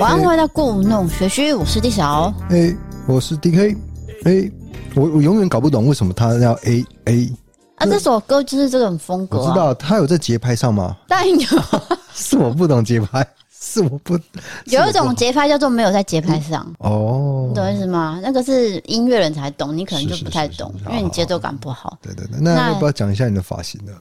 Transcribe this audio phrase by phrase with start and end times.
[0.00, 2.32] 晚安，回到故弄玄虚，我是 D 小。
[2.48, 2.74] 哎，
[3.06, 3.76] 我是 DK。
[4.24, 4.50] 哎，
[4.94, 7.30] 我我永远搞不懂为什么他要 A A。
[7.74, 9.36] 啊，这首歌就是这种风格。
[9.36, 10.96] 我知道他有在节拍上吗？
[11.06, 11.46] 当然有。
[12.16, 14.18] 是我不懂节拍，是我不。
[14.64, 16.66] 有一种节拍叫做没有在节拍上。
[16.78, 18.18] 哦，你懂意思吗？
[18.22, 21.98] 那个是音乐人才懂，你可能就不太懂，因为你节奏感不好。
[22.00, 23.92] 对对对，那要不要讲一下你的发型呢？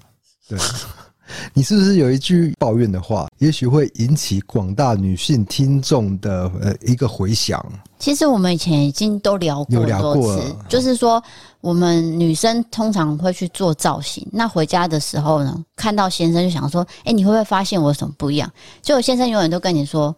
[0.48, 0.58] 对。
[1.54, 7.64] 你是不是有一句抱怨的话，也许会引起广大女性听众的呃一个回响？
[8.00, 11.22] 其实我们以前已经都聊过很多次，就是说
[11.60, 18.50] 我们女生通常会去做造型，那回家的时候呢，看到先生就想说：“哎，你会不会发现我有什么不一样？”
[18.82, 20.16] 结果先生永远都跟你说：“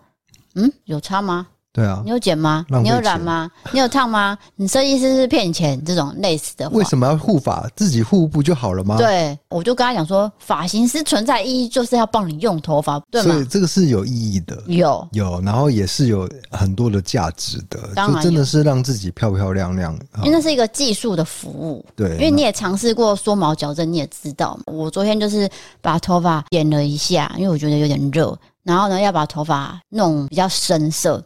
[0.53, 2.65] 嗯，有差吗？”对啊，你有剪吗？
[2.67, 3.49] 你有染吗？
[3.71, 4.37] 你有烫吗？
[4.57, 5.81] 你设计师是骗你钱？
[5.85, 7.65] 这种类似的话，为什么要护发？
[7.77, 8.97] 自己护不就好了吗？
[8.97, 13.31] 对，我就跟他讲说，发型师存在意义就是要帮你用头发，对吗？
[13.31, 19.97] 所以这个是有意义的，有有，然后也是有很多的价值的，当然真的是让自己漂漂亮亮。
[20.17, 31.23] 因为那是一个技术的服务，对，因为你也尝试过缩毛矫正，你也知道，我昨天就是把头发剪了一下，因为我觉得有点热，然后呢要把头发弄比较深色。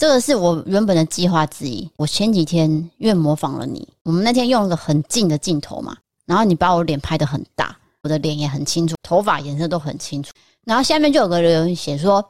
[0.00, 1.86] 这个是我原本的计划之一。
[1.98, 5.94] 我前几天因为模仿了你，我们那天用了个很近的镜头嘛，
[6.24, 10.32] 然后你把我脸拍得很大，我的脸也很清楚，头发颜色都很清楚。
[10.64, 12.26] 然后下面就有个人写说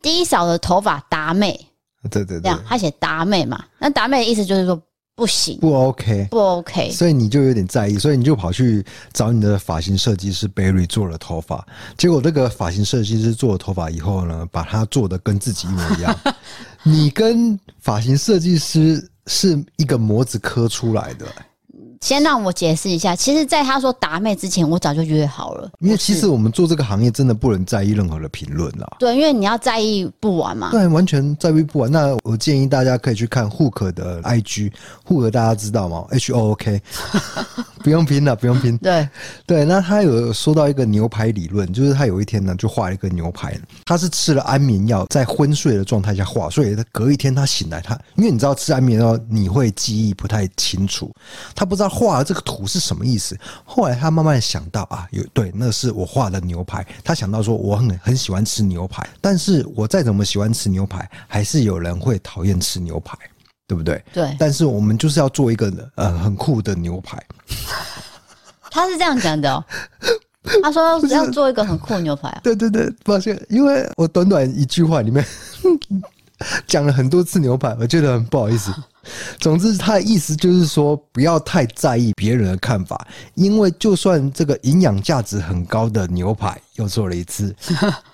[0.00, 1.60] ：“D 扫的头发达妹。”
[2.10, 4.80] 对对对，这样他写达妹嘛，那达妹的意思就是说。
[5.16, 11.66] 不行，不 OK，不 OK，所以你就有点在意，所以你就跑去找你的发型设计师 Barry 做了头发。
[11.98, 16.18] 结果这个发型设计师做了头发以后呢，把它做的跟自己一模一样。
[16.82, 21.26] 你跟发型设计师是一个模子刻出来的。
[22.00, 25.70] 先让我解释一下，其实，在他说达妹之前，我早就约好了。
[25.80, 28.96] 因为其实我们做这个行业，真的不能在意任何的评论啦。
[28.98, 30.70] 对，因为你要在意不完嘛。
[30.70, 31.92] 对，完全在意不完。
[31.92, 36.80] 那我建议大家可以去看 Hook 的 IG，Hook 大家知道吗？H O O K，
[37.84, 38.78] 不用拼了，不用拼。
[38.78, 39.06] 对
[39.44, 51.14] 对，那他有说到一个牛排理论，就是他有一天呢，就画了一个牛排，他是吃了安眠药，在昏睡的状态下画，所以他隔一天他醒来，他因为你知道吃安眠药你会记忆不太清楚，
[51.54, 51.89] 他不知道。
[51.90, 53.36] 画的这个图是什么意思？
[53.64, 56.86] 后来他慢慢想到啊，有对，那是我画的牛排。
[57.04, 63.18] 他想到说，我很很喜欢吃牛排，但是我再怎么喜欢吃牛排，还是有人会讨厌吃牛排，
[63.66, 64.02] 对不对？
[64.12, 64.36] 对。
[64.38, 67.22] 但是我们就是要做一个呃很酷的牛排。
[68.70, 69.64] 他是这样讲的哦。
[70.62, 72.40] 他说 要做一个很酷的牛排啊。
[72.42, 75.24] 对对对，抱歉，因为我短短一句话里面
[76.66, 78.72] 讲了很多次牛排，我觉得很不好意思。
[79.38, 87.54] 总之，他的意思就是说，不要太在意别人的看法，因为就算这个营养价值很高的牛排又做了一次，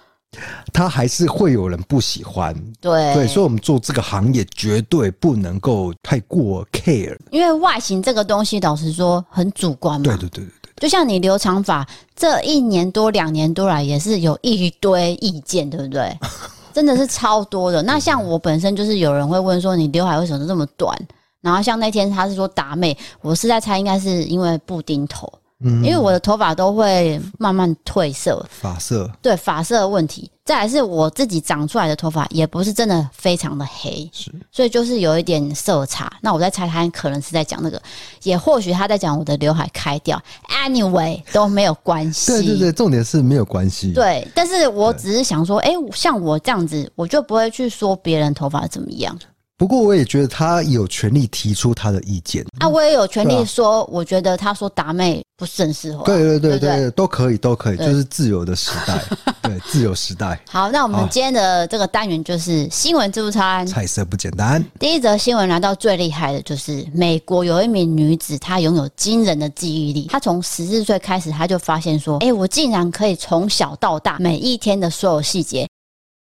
[0.72, 2.54] 他还是会有人不喜欢。
[2.80, 10.04] 对对，所以我们做这个行业绝对不能够太过 care，因为外形这个东西，老实说很主观嘛。
[10.04, 16.16] 对对对对对，就像你留长发这一年多、两年多来，也是有一堆意见，对不对？
[16.76, 17.82] 真的是超多的。
[17.84, 20.94] 那像我本身就是有人会问说，你刘海为什么这么短？
[21.40, 25.26] 然后像那天他是说达妹，我是在猜应该是因为布丁头。
[25.64, 30.30] 嗯，因为我的头发都会慢慢褪色，发色对发色的问题。
[30.44, 36.12] 再来是我自己长出来的头发也不是真的非常的黑，是，所以就是有一点色差。
[36.20, 37.82] 那我在猜他可能是在讲那个，
[38.22, 40.22] 也或许他在讲我的刘海开掉。
[40.48, 43.92] Anyway 都没有关系，对对对，重点是没有关系。
[43.92, 49.18] 对，但是我只是想说，哎，像我这样子，我就不会去说别人头发怎么样。
[49.58, 56.04] 不过我也觉得他有权利提出他的意见啊，我也有权利说，啊、我觉得他说达妹不是很适合。
[56.04, 59.02] 对对对对，对对都可以都可以，就是自由的时代，
[59.40, 60.38] 对自由时代。
[60.50, 64.62] 好，那我们今天的这个单元就是新闻自助餐，菜色不简单。
[64.78, 70.06] 第一则新闻来到最厉害的就是美国有一名女子，她拥有惊人的记忆力。
[70.10, 75.66] 她从十四岁开始，她就发现说，哎，我竟然可以从小到大每一天的所有细节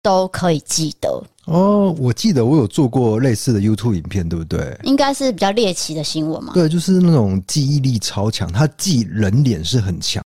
[0.02, 1.23] 都可以记得。
[1.47, 4.79] 哦，我记得我有做过类似的 YouTube 影片，对不对？
[4.85, 6.52] 应该是比较猎奇的新闻嘛。
[6.55, 10.23] 对，就是那种记忆力超强，他记人脸是很强。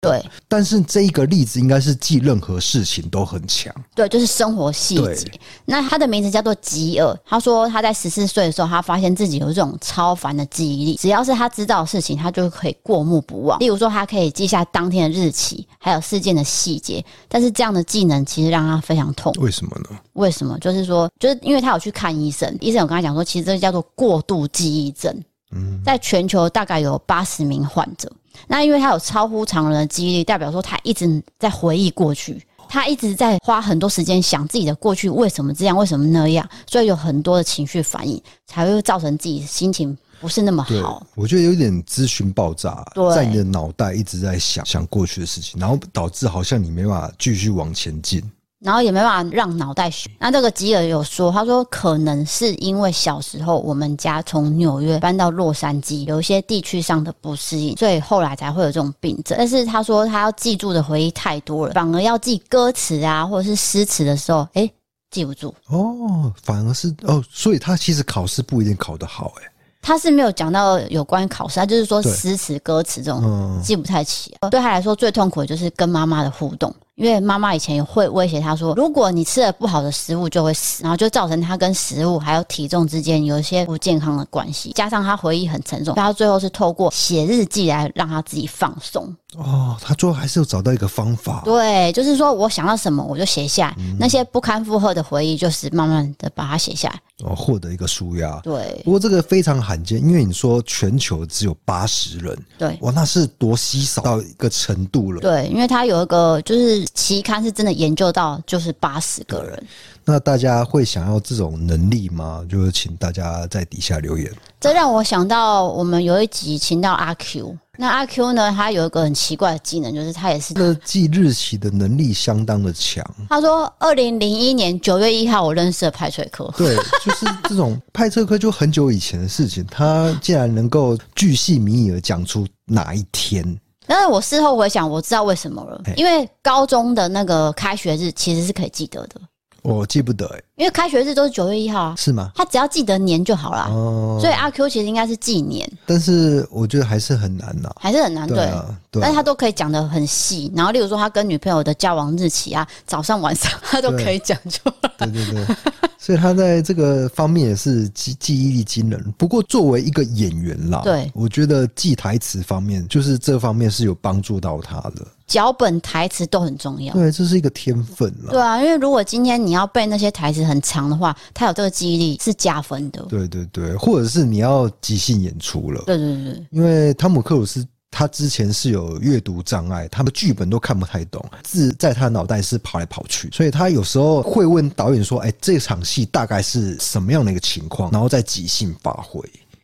[0.00, 3.74] 对，但是这一个例子应该是记任何事情都很强。
[3.96, 5.28] 对，就是生活细节。
[5.64, 7.18] 那他的名字叫做吉尔。
[7.26, 13.58] 他说他在十四岁的时候，他发现自己有这种超凡的记忆力，只要是他知道的事情，他就可以过目不忘。
[13.58, 17.04] 例如说，他可以记下当天的日期，还有事件的细节。
[17.26, 19.32] 但是这样的技能其实让他非常痛。
[19.40, 19.98] 为什么呢？
[20.12, 20.56] 为什么？
[20.60, 25.12] 就是说，就是因为他有去看医生，医生有跟他讲说，其实这叫做过度记忆症。
[25.52, 28.10] 嗯，在全球大概有八十名患者。
[28.46, 41.04] 那因为他有超乎常人的记忆力，代表说他一直在回忆过去，他一直在花很多时间想自己的过去为什么这样，为什么那样，所以有很多的情绪反应，才会造成自己心情不是那么好。
[41.16, 48.22] 我觉得有点资讯爆炸，在你的脑袋一直在想想过去的事情，然后导致好像你没办法继续往前进。
[48.60, 50.10] 然后也没办法让脑袋选。
[50.18, 59.38] 那这个吉尔有说，他说可能是因为小时候我们家从纽约搬到洛杉矶，有一些地区上的不适应，所以后来才会有这种病症。
[59.38, 64.72] 但是他说他要记住的回忆太多了，反而要记歌词啊或者是诗词的时候，诶，
[65.10, 65.54] 记不住。
[65.68, 69.42] 哦，反而是哦，所以他其实考试不一定考得好，诶。
[69.80, 74.34] 他是没有讲到有关考试，他就是说诗词歌词这种记不太起。
[74.50, 76.74] 对他来说最痛苦的就是跟妈妈的互动。
[76.98, 84.72] 因为妈妈以前也会威胁他说，如果你吃了不好的食物就会死，然后就造成他跟食物还有体重之间有一些不健康的关系。
[84.72, 89.14] 加上他回忆很沉重，他最后是透过写日记来让他自己放松。
[89.36, 91.42] 哦，他最后还是有找到一个方法。
[91.44, 98.40] 对，就是说我想到什么我就写下来，嗯、那些不堪负荷的回忆就是慢慢的把它写下来，哦，获得一个舒压。
[98.42, 105.20] 对，不过这个非常罕见，因为你说全球只有八十人，对，哇，那是多稀少到一个程度了。
[105.20, 106.86] 对，因为他有一个就是。
[106.94, 109.66] 期刊是真的研究到就是八十个人，
[110.04, 112.44] 那大家会想要这种能力吗？
[112.50, 114.30] 就是请大家在底下留言。
[114.60, 123.04] 这让我想到我们有一集请到阿 Q，那阿 Q 呢，他有一个很奇怪的技能，就是他也是这记日期的能力相当的强。
[123.28, 126.52] 他说，二零零一年九月一号，我认识了派翠科。
[126.56, 133.44] 对，就是这种派翠科，就很久以前的事情，他竟然能够巨细靡遗的讲出哪一天。
[133.86, 139.20] 但是我事后回想，我知道为什么了，因为高中的那个开学日其实是可以记得的。
[139.62, 142.30] 我记不得哎，因为开学日都是九月一号啊，是吗？
[142.34, 155.56] 他只要记得年就好了，哦，所以阿 Q 其实应该是记年，但是我觉得还是很难呐，还是很难，对，啊，但是他都可以讲的很细，然后例如说他跟女朋友的交往日期啊，早上晚上他都可以讲出来，对对对。
[156.00, 159.14] 所以他在这个方面也是记记忆力惊人。
[159.18, 165.06] 不过作为一个演员啦，对，我觉得记台词方面，就是这方面是有帮助到他的。
[165.28, 168.32] 脚本台词都很重要，对，这是一个天分了。
[168.32, 173.02] 对啊，因为如果今天你要背那些台词很长的话，他有这个记忆力是加分的。
[173.02, 175.82] 对对对，或者是你要即兴演出了。
[175.86, 177.64] 对对对，因为汤姆克鲁斯。
[177.90, 189.18] 他之前是有阅读障碍，他的剧本都看不太懂，字在他脑袋是跑来跑去，所以他有时候会问导演说：“哎，这场戏大概是什么样的一个情况？”然后再即兴发挥。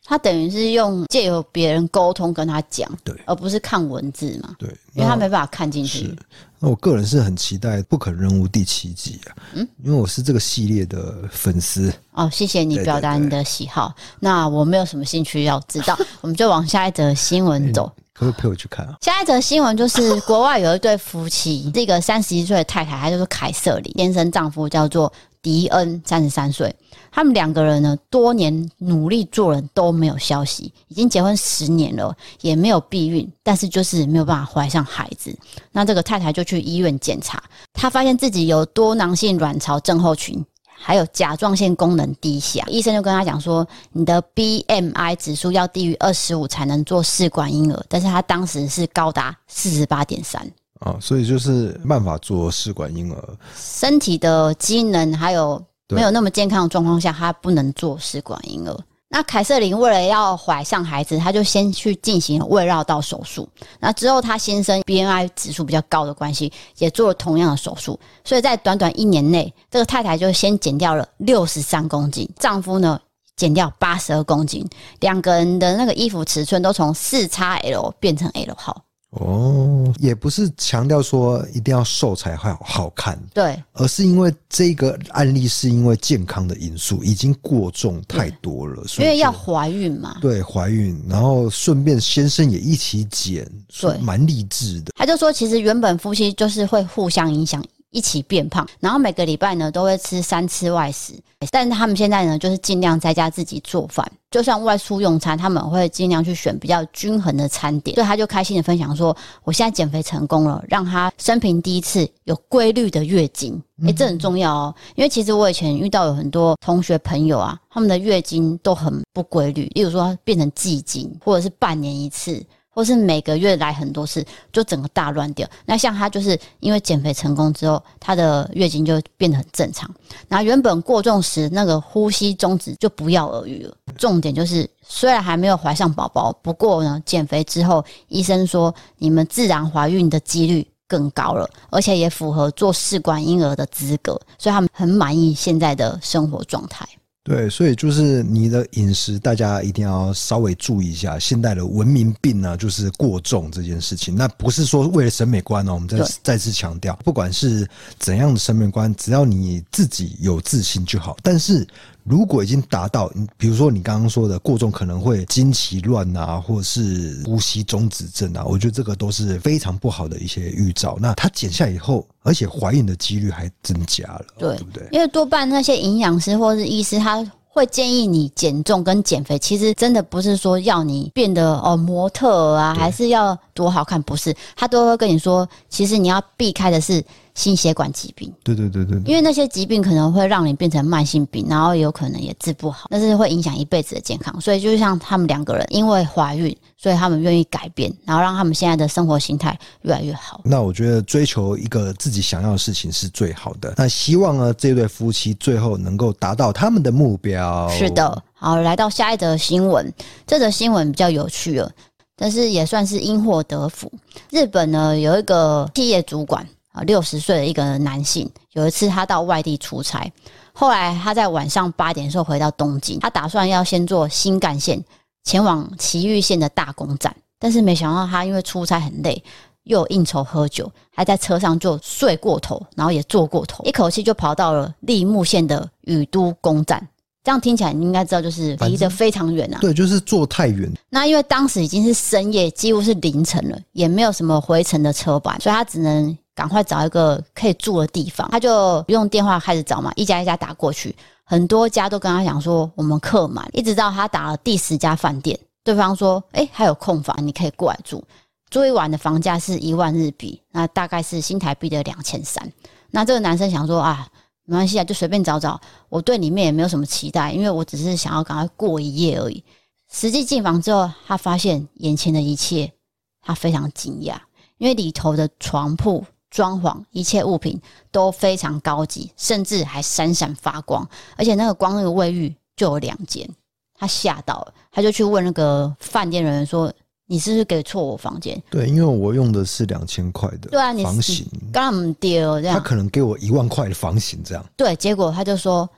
[0.05, 6.05] 他等于是用借由别人沟通跟他讲，对，而不是看文字嘛，对，因为他没办法看进去。
[6.05, 6.17] 是，
[6.59, 11.91] 那我个人是很期待《不可能任务》第七集啊，嗯，因为我是这个系列的粉丝。
[12.11, 13.93] 哦，谢谢你表达你的喜好。
[14.19, 17.91] 那我没有什么兴趣要知道， 我们就往下一则新闻走。
[18.13, 18.95] 可不可以陪我去看啊？
[19.01, 25.11] 下一则新闻就是国外有一对夫妻，这个三十一岁的太太，她叫做凯瑟琳先生，丈夫叫做
[25.45, 26.75] 迪恩，三十三岁。
[27.11, 35.37] 他们两个人呢，多年努力做人都没有消息，已经结婚十年了，也没有避孕，但是就是没有办法怀上孩子。
[35.71, 40.43] 那这个太太就去医院检查，她发现自己有多囊性卵巢症候群。
[40.77, 50.45] 还有甲状腺功能低下，医生就跟他讲说，你的 BMI 指数要低于二十五才能做试管婴儿，但是他当时是高达四十八点三
[50.79, 58.77] 啊，所以就是没办法做试管婴儿，身体的机能还有没有那么健康的状况下，他不能做试管婴儿。
[59.07, 63.47] 那凯瑟琳为了要怀上孩子，她就先去进行了胃绕道手术。
[63.79, 67.97] 那之后，她先生 BMI 指数比较高的关系，也做了同样的手术。
[68.25, 72.99] 所以在短短一年内，这个太太就先减掉了六十三公斤，丈夫呢
[73.37, 74.67] 减掉八十二公斤，
[74.99, 78.81] 两个人的那个衣服尺寸都从四 XL 变成 L 号。
[79.15, 94.91] 哦，也不是强调说一定要瘦才好好看，对，而是因为这个案例是因为健康的因素，已经过重太多了，所以因为要怀孕嘛，对，怀孕，然后顺便先生也一起减，对，蛮励志的。
[94.95, 97.63] 他就说，其实原本夫妻就是会互相影响。
[97.95, 101.13] 一起变胖，然后每个礼拜呢都会吃三次外食，
[101.49, 107.95] 但是他们现在呢就是尽量在家自己做饭，就算外出用餐，他们会尽量去选比较均衡的餐点。
[107.95, 113.61] 所以他就开心的分享说：“我现在减肥成功了，让他生平第一次有规律的月经。
[113.85, 122.43] 诶，这很重要哦，因为其实我以前遇到有很多同学朋友啊，他们的月经都很不规律，例如说变成季经，或者是半年一次。”
[122.75, 125.47] 或是每个月来很多次，就整个大乱掉。
[125.65, 129.89] 那像她就是因为减肥成功之后，她的月经就变得很正常。
[130.27, 133.73] 然后原本过重时那个呼吸终止就不药而愈了。
[133.97, 146.85] 重点就是虽然还没有怀上宝宝，不过呢，减肥之后，医生说你们自然怀孕的几率更高了，而且也符合做试管婴儿的资格，所以他们很满意现在的生活状态。
[147.25, 151.17] 对，所以就是你的饮食，大家一定要稍微注意一下。
[151.17, 154.15] 现代的文明病呢，就是过重这件事情。
[154.15, 157.67] 那不是说为了审美观哦，我们再再次强调，不管是
[157.97, 161.17] 怎样的审美观，只要你自己有自信就好。
[161.23, 161.65] 但是
[162.05, 170.99] 如果已经达到，比如说你刚刚说的过重，可能会经期乱啊，或者是呼吸中止症啊，我觉得这个都是非常不好的一些预兆。
[171.01, 174.87] 那它减下以后，而且怀孕的几率还增加了，对，对不对？
[174.91, 187.03] 因为多半那些营养师或是医师，他会建议你减重跟减肥，其实真的不是说要你变得哦模特啊，还是要多好看，不是，他都会跟你说，其实你要避开的是。
[187.35, 194.39] 心血管疾病，对对对对，因为那些疾病可能会让你变成慢性病，然后有可能也治不好，但是会影响一辈子的健康。
[194.39, 200.39] 所以就像他们两个人，因为怀孕，所以他们愿意改变，然后让他们现在的生活形态越来越好。
[200.45, 203.73] 那我觉得追求一个自己想要的事情是最好的。
[203.75, 207.67] 那希望呢，这对夫妻最后能够达到他们的目标。
[207.67, 209.93] 是的，好，来到下一则新闻，
[210.25, 211.69] 这则新闻比较有趣了，
[212.15, 213.91] 但是也算是因祸得福。
[214.31, 216.47] 日本呢有一个企业主管。
[216.75, 220.11] 啊，六十岁的一个男性，有一次他到外地出差，
[220.51, 224.83] 后来他在晚上八点的时候回到东京，他打算要先坐新干线
[225.23, 229.23] 前往埼玉县的大宫站，但是没想到他因为出差很累，
[229.63, 236.85] 又有应酬喝酒，还在车上就睡过头，然后也坐过头，一口气就跑到了立木县的宇都宫站。
[237.23, 239.59] 这样听起来你应该知道，就是离得非常远啊。
[239.61, 240.69] 对，就是坐太远。
[240.89, 246.15] 那因为当时已经是深夜，几乎是凌晨了，也没有什么回程的车班，所以他只能。
[246.35, 258.03] 赶快找一个可以住的地方，他就用电话开始找嘛，一家一家打过去，很多家都跟他讲说我们客满，一直到他打了第十家饭店，对方说，诶，还有空房，你可以过来住，
[258.49, 262.51] 住一晚的房价是一万日币，那大概是新台币的两千三。
[262.91, 264.05] 那这个男生想说啊，
[264.43, 269.41] 没关系啊，就随便找找，我对里面也没有什么期待，因为我只是想要赶快过一夜而已。
[269.89, 272.73] 实际进房之后，他发现眼前的一切，
[273.21, 274.15] 他非常惊讶，
[274.57, 276.03] 因为里头的床铺。
[276.35, 277.57] 装潢一切物品
[277.91, 283.25] 都非常高级，甚至还闪闪发光，而且那个光那个卫浴就有两间，
[283.73, 286.69] 他吓到了，他就去问那个饭店人员说
[287.07, 294.45] ：“你是不是给错我房间？”对，因为我用的是两千块的对啊，房型，刚刚丢这样，他可能给我一万块的房型这样。
[294.57, 295.69] 对，结果他就说：“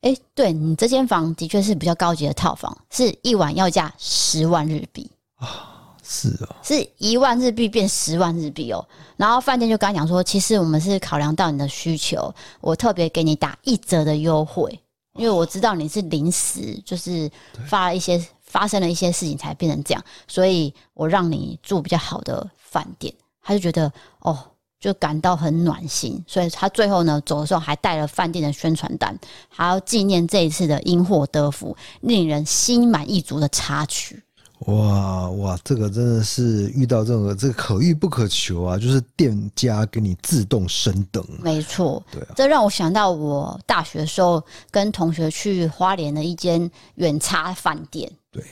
[0.00, 5.74] 哎、欸，对你这间房的确是比较高级的套房，是一晚要价十万日币啊。”
[6.10, 8.82] 是啊，是一万日币变十万日币哦。
[9.18, 14.80] 然后饭店就跟他讲说，其实我们是考量到你的需求，我特别给你打一折的优惠，
[15.16, 17.30] 因为我知道你是临时就是
[17.66, 23.12] 发了一些发生了一些事情才变成这样，所以我让你住比较好的饭店。
[23.42, 24.38] 他就觉得哦，
[24.80, 29.14] 就感到很暖心，所以他最后呢走的时候还带了饭店的宣传单，
[29.50, 34.22] 还要纪念这一次的因祸得福，令人心满意足的插曲。
[34.66, 38.76] 哇哇，这个真的是遇到这种这个可遇不可求啊！
[38.76, 48.10] 就是店家给你自动升等，没错，对啊，这让我想到我大学的时候跟同学去花莲的一间远差饭店。
[48.32, 48.44] 对，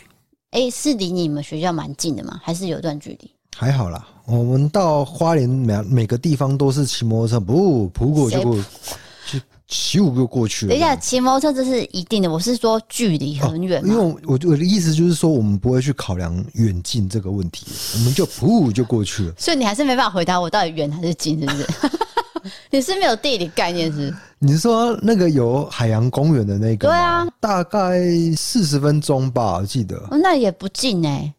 [0.53, 2.41] 哎，是离你们学校蛮近的吗？
[2.43, 3.31] 还是有段距离？
[3.57, 8.63] 还好啦，我们到花莲每每个地方都是骑摩托车，不，不过就不。
[9.68, 10.70] 骑五个过去了。
[10.70, 12.30] 等一下，骑摩托车这是一定的。
[12.30, 19.32] 我是说距离很远、哦，因为我我的意思就是说，我们不会去考量远近这个问题，我们就噗就过去了。
[19.38, 21.66] 所以你还是没办法回答我到底远还是近，是不是？
[22.70, 24.14] 你是没有地理概念是，是？
[24.38, 26.87] 你是说那个有海洋公园的那个？
[26.87, 28.00] 对啊，大概
[28.37, 30.00] 四十分钟吧，我记得。
[30.12, 31.35] 那也不近哎、欸，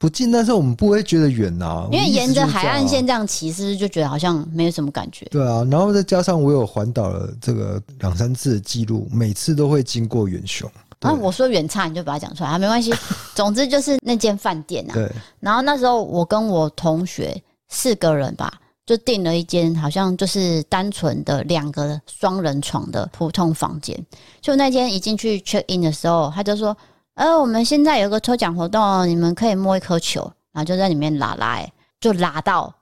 [0.00, 5.26] 不近，但是我们不会觉得远呐、啊，因为沿着海岸线这样骑，是不是就觉得好像没有什么感觉？
[5.26, 10.66] 对啊，然后再加上我有环岛了这个两三次的记录，每次都会经过远雄。
[11.00, 12.94] 啊我说远差，你就把它讲出来啊，没关系。
[13.36, 14.94] 总之就是那间饭店啊。
[14.94, 15.12] 对。
[15.38, 17.38] 然后那时候我跟我同学
[17.68, 18.52] 四个人吧。
[18.86, 23.96] 就订了一间好像就是单纯的两个双人床的普通房间。
[24.40, 26.76] 就那天一进去 check in 的时候，他就说
[27.20, 30.22] ：“呃，我们现在有个抽奖活动，你们可以摸一颗球，
[30.52, 31.60] 然后就在里面拉拉，
[32.00, 32.74] 就拉到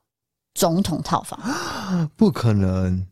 [0.54, 1.36] 总统套房。
[2.14, 3.04] ”不可能，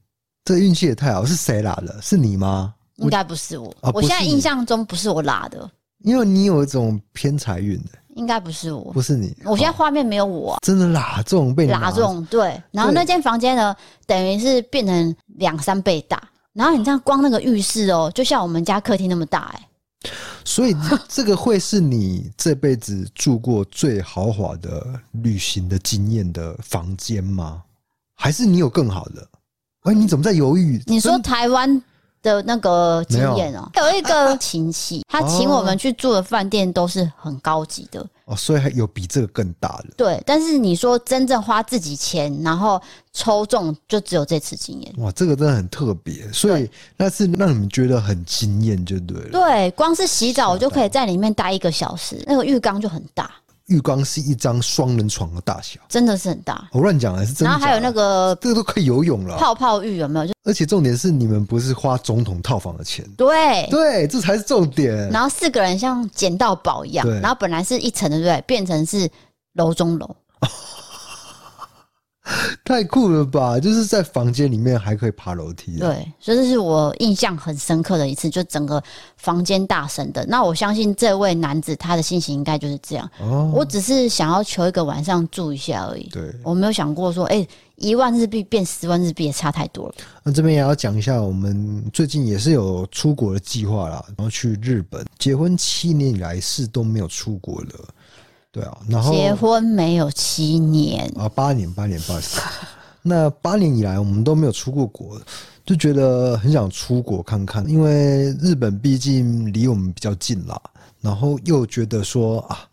[0.45, 1.25] 这运气也太好。
[1.25, 2.01] 是谁拉的？
[2.01, 2.73] 是你吗？
[2.99, 3.69] 应该不是我。
[3.81, 5.69] 啊、我现在印象中不是我拉的，
[6.05, 7.99] 因为你有一种偏财运的。
[8.15, 9.37] 应该不是我，不是你。
[9.45, 12.63] 我现在画面没有我、啊，真的拉中被拉中，对。
[12.71, 13.75] 然后那间房间呢，
[14.07, 16.23] 等于是变成两三倍大。
[16.53, 20.11] 然后你这样光那个浴室哦，就像我们家客厅那么大哎、欸。
[20.47, 20.75] 所以
[21.09, 27.65] 这个会是你这辈子住过最豪华的旅行的经验的房间吗？
[28.15, 29.29] 还是你有更好的？
[29.83, 30.81] 哎，你怎么在犹豫？
[30.87, 31.83] 你说台湾？
[32.27, 39.95] 的那个经验哦，有一个亲戚， 他请我们去住的饭店都是很高级的哦，所以还有比这个更大的。
[39.97, 44.93] 对，但是你说真正花自己钱，然后抽中，就只有这次经验。
[44.99, 49.31] 哇，这个真的很特别，所以那是让你们觉得很惊艳，就对了。
[49.31, 53.31] 对，光是洗澡，我就可以在里面待一个小时，那个浴缸就很大。
[53.67, 56.69] 浴缸是一张双人床的大小，真的是很大。
[56.73, 57.51] 我乱讲还是真的？
[57.51, 59.37] 然后还有那个，这个都可以游泳了。
[59.37, 60.33] 泡泡浴有没有？
[60.45, 65.09] 而且重点是你们不是花总统套房的钱，对对，这才是重点。
[65.11, 68.41] 然后四个人像捡到宝一样，然后本来是一层的，对不对？
[68.47, 69.11] 变成是
[69.55, 70.17] 楼中楼。
[72.65, 73.59] 太酷了吧！
[73.61, 78.83] 就是在房间里面还可以爬楼梯，对，所以这是我印象很深刻的一次，就整个
[79.17, 80.27] 房间大神的。
[80.27, 83.09] 那我相信这位男子他的心情应该就是这样。
[83.21, 86.09] 哦，我只是想要求一个晚上住一下而已。
[86.09, 89.95] 对，我没有想过说，哎，一万日币变十万日币也差太多了。
[90.25, 95.07] 那这边也要讲一下，我们最近也是有出国的计划啦，然后去日本。
[95.19, 97.89] 结婚七年以来是都没有出国了。
[98.57, 102.41] 对啊，然后结婚没有七年啊，八年，八年，不好意思。
[103.03, 105.21] 那八年以来，我们都没有出过国，
[105.67, 110.59] 就觉得很想出国看看，因为日本毕竟离我们比较近啦。
[111.03, 112.67] 然后又觉得说啊，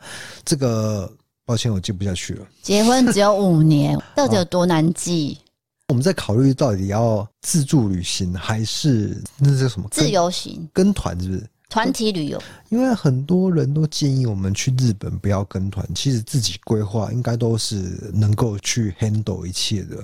[0.46, 1.12] 这个
[1.46, 2.48] 抱歉，我记不下去了。
[2.62, 5.38] 结婚只有五年， 到底有多难记？
[5.42, 5.44] 啊，
[5.90, 11.46] 我们在考虑到底要自助旅行还是那叫什么自由行跟团，是不是？
[11.74, 19.98] 团体旅游，因为很多人都建议我们去日本不要跟团，其实自己规划应该都是能够去 handle 一切的。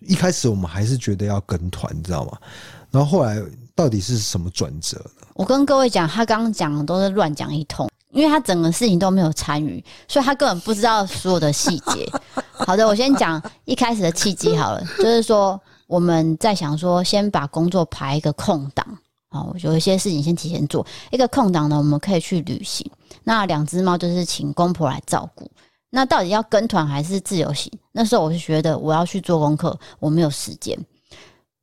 [0.00, 2.36] 一开始我们还是觉得要跟团，你知道吗？
[2.90, 3.40] 然后后来
[3.76, 5.28] 到底是什么转折呢？
[5.34, 12.10] 我跟各位讲，他刚刚讲的都是乱讲一通，因为他整个事情都没有参与，所以他根本不知道所有的细节。
[12.66, 18.84] 好的，我先讲一开始的契机好了，就是说我们在想说，先把工作排一个空档。
[19.34, 22.88] 哦，有一些事情先提前做，一个空档呢，我们可以去旅行。
[23.24, 25.50] 那两只猫就是请公婆来照顾。
[25.90, 27.72] 那到底要跟团还是自由行？
[27.92, 30.78] 那时候我是觉得我要去做功课，我没有时间。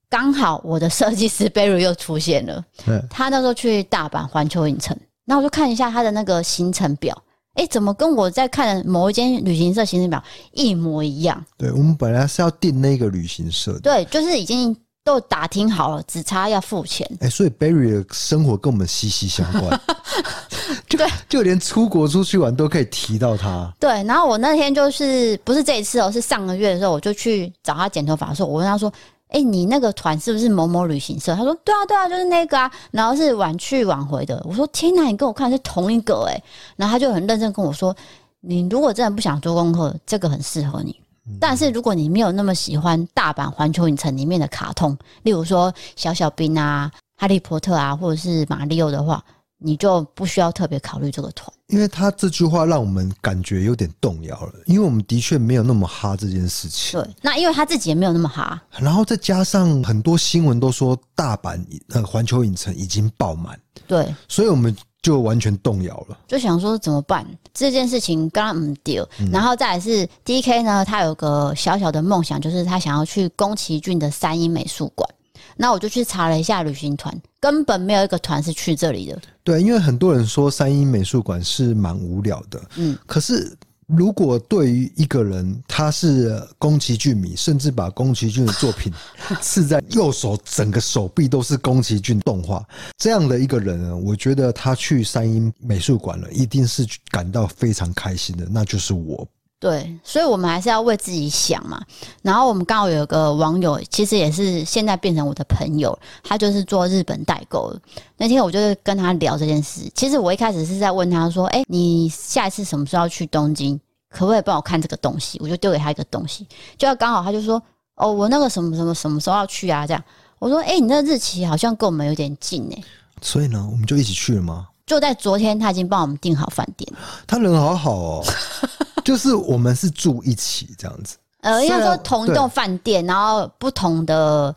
[0.09, 2.63] 刚好我的设计师 Barry 又出现了，
[3.09, 7.17] 他那时候去大阪环球影城，那我就看一下他的那个行程表，
[7.53, 11.45] 哎，怎么跟我在看的某一间旅行社行程表一模一样？
[11.57, 14.75] 对，我们本来是要订那个旅行社的，对，就是已经。
[15.03, 17.07] 都打听好了，只差要付钱。
[17.21, 19.81] 哎、欸，所以 Barry 的生活跟我们息息相关。
[20.87, 23.73] 就对，就连出国出去玩都可以提到他。
[23.79, 28.91] 对，然后我那天就是不是这一次哦，是上个月的时候，我就去找他剪头发的时候，我问他说
[29.29, 34.39] ：“哎、欸，你那个团是不是某某旅行社？”他说：“对啊，对啊，就是那个啊。”然后是晚去晚回的。
[34.47, 36.43] 我说：“天哪，你跟我看是同一个哎。”
[36.77, 37.95] 然后他就很认真跟我说
[38.41, 40.95] ：“你如果真的不想做功课，这个很适合你。”
[41.39, 49.23] 但是如果你没有那么喜欢大阪环球影城里面的卡通，例如说小小兵啊、哈利波特啊，或者是马里奥的话，
[49.59, 51.47] 你就不需要特别考虑这个团。
[51.67, 56.99] 因为他这句话让我们感觉有点动摇了，因为我们的确没有那么哈这件事情。
[56.99, 63.57] 对，那因为他自己也没有那么哈，然后再加上很多新闻都说大阪呃环球影城已经爆满，
[63.87, 64.75] 对，所以我们。
[65.01, 67.25] 就完全动摇了，就想说怎么办？
[67.53, 75.09] 这件事情刚刚唔丢，然后再来是 D K 呢，他有个小小的梦想，就是他想要去宫崎骏的三一美术馆。
[75.57, 79.19] 那我就去查了一下旅行团，根本没有一个团是去这里的。
[79.43, 83.55] 对，因为很多人说三一美术馆是蛮无聊的，嗯，可是。
[83.95, 88.91] 如果对于一个人，他是宫崎骏迷，甚至把宫崎骏的作品
[89.41, 92.65] 刺在右手，整个手臂都是宫崎骏动画，
[92.97, 99.27] 这样的一个人呢，我觉得他去三英美术馆了，一定是感到非常开心的，那就是我。
[99.61, 101.79] 对，所以我们还是要为自己想嘛。
[102.23, 107.79] 然后我们刚好有一个网友，其实也是现在变成我的朋友，他就是做日本代购的。
[108.17, 109.81] 那天我就是跟他聊这件事。
[109.93, 113.79] 其实我一开始是在问他说：“哎，你下一次什么时候要去东京？
[114.09, 117.61] 可不可以帮我看这个东西？”我就丢给他一个东西，就要刚好他就说
[117.97, 120.03] ：“哦，我那个什么什么什么时候要去啊？”这样
[120.39, 122.83] 我说：“哎，你那日期好像跟我们有点近哎。”
[123.21, 124.69] 所以呢，我们就一起去了吗？
[124.87, 126.91] 就在昨天，他已经帮我们订好饭店。
[127.27, 128.25] 他人好好哦。
[129.03, 134.55] 就是我们是住一起这样子，呃，应该说同一栋饭店，然后不同的，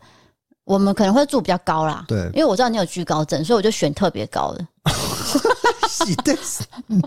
[0.63, 2.05] 我们可能会住比较高啦。
[2.07, 4.65] 对，因为我知道你有居高症，所以我就选特别高的。
[5.89, 6.37] 是的，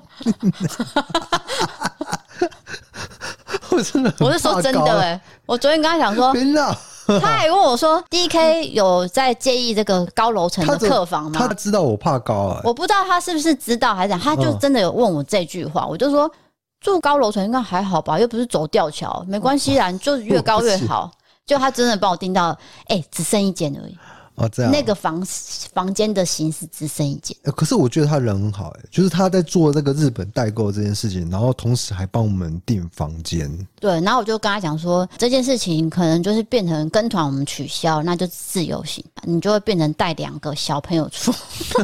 [3.70, 6.32] 我真的，我是说真的哎、欸，我昨天跟他讲说，
[7.20, 11.38] 他还问我说，D K 有在介意这个高楼层的客房吗？
[11.38, 16.30] 他知道我怕高啊，我不知道他是不是知道还是讲，他就真的有问我这句话，我就说。
[16.80, 21.10] 住高楼层应该还好吧，又不是走吊桥，没关系啦，你就越高越好。
[21.46, 22.50] 就他真的帮我订到，
[22.88, 23.96] 哎、欸，只剩一间而已。
[24.34, 24.70] 哦，这样。
[24.70, 25.26] 那个房
[25.72, 27.34] 房间的形式只剩一间。
[27.56, 33.50] 可是我觉得他人很好，哎，就是他在做这个日本代购这件事情，然后同时还帮我们订房间。
[33.80, 41.32] 对，然后我就跟他讲说，这件事情可能就是变成跟团我们取消，那就自由行，你就会变成带两个小朋友出，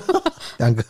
[0.59, 0.85] 两个。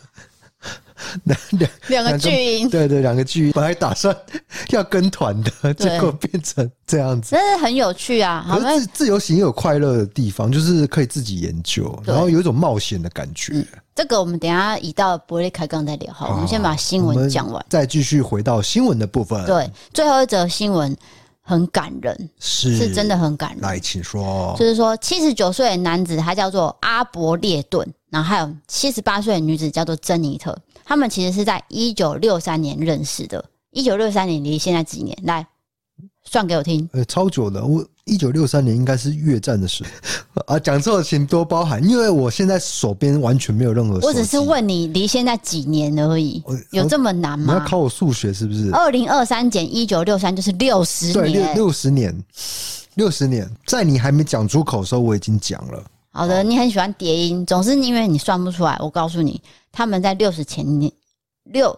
[1.25, 4.15] 两两两个巨婴，对对，两个巨婴，本来打算
[4.69, 8.45] 要跟团的，结果变成这样子，真是很有趣啊。
[8.49, 13.53] 可是自自由行也有快乐的地方，就是可以自己研究，然后有一种冒险的感觉。
[13.53, 16.13] 嗯，这个我们等一下移到伯利开杠再聊。
[16.13, 19.45] 好，我们先把新闻讲完，再继续回到新闻的部分。
[19.45, 20.95] 对，最后一则新闻
[21.41, 23.61] 很感人，是是真的很感人。
[23.61, 24.55] 来，请说。
[24.57, 30.57] 就是说，七十九岁的男子他叫做阿伯列顿，然后还有七十八岁的女子叫做珍妮特。
[30.85, 33.43] 他们其实是在一九六三年认识的。
[33.71, 35.17] 一九六三年离现在几年？
[35.23, 35.45] 来
[36.23, 36.89] 算给我听。
[36.93, 37.65] 呃，超久的。
[37.65, 41.83] 我一九六三年应该是越战的时候 啊，讲错了，请多包涵。
[41.83, 43.99] 因为我现在手边完全没有任何。
[44.07, 47.53] 我只是问你离现在几年而已，有这么难吗？
[47.53, 48.71] 你要考我数学是不是？
[48.71, 51.13] 二零二三减一九六三就是六十年。
[51.13, 52.17] 对，六六十年，
[52.93, 55.83] 六十年，在你还没讲出口的时候，我已经讲了。
[56.17, 58.77] 好的，你很喜欢叠音，总是因为你算不出来。
[58.79, 60.89] 我告诉你，他们在六十前年
[61.43, 61.77] 六，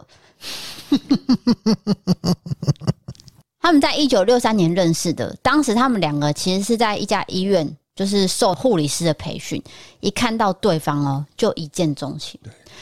[3.59, 5.35] 他们在一九六三年认识的。
[5.41, 9.59] 当时他们两个其实是在一家医院，就是受护理师的培训。
[10.01, 12.39] 一看到对方哦，就一见钟情。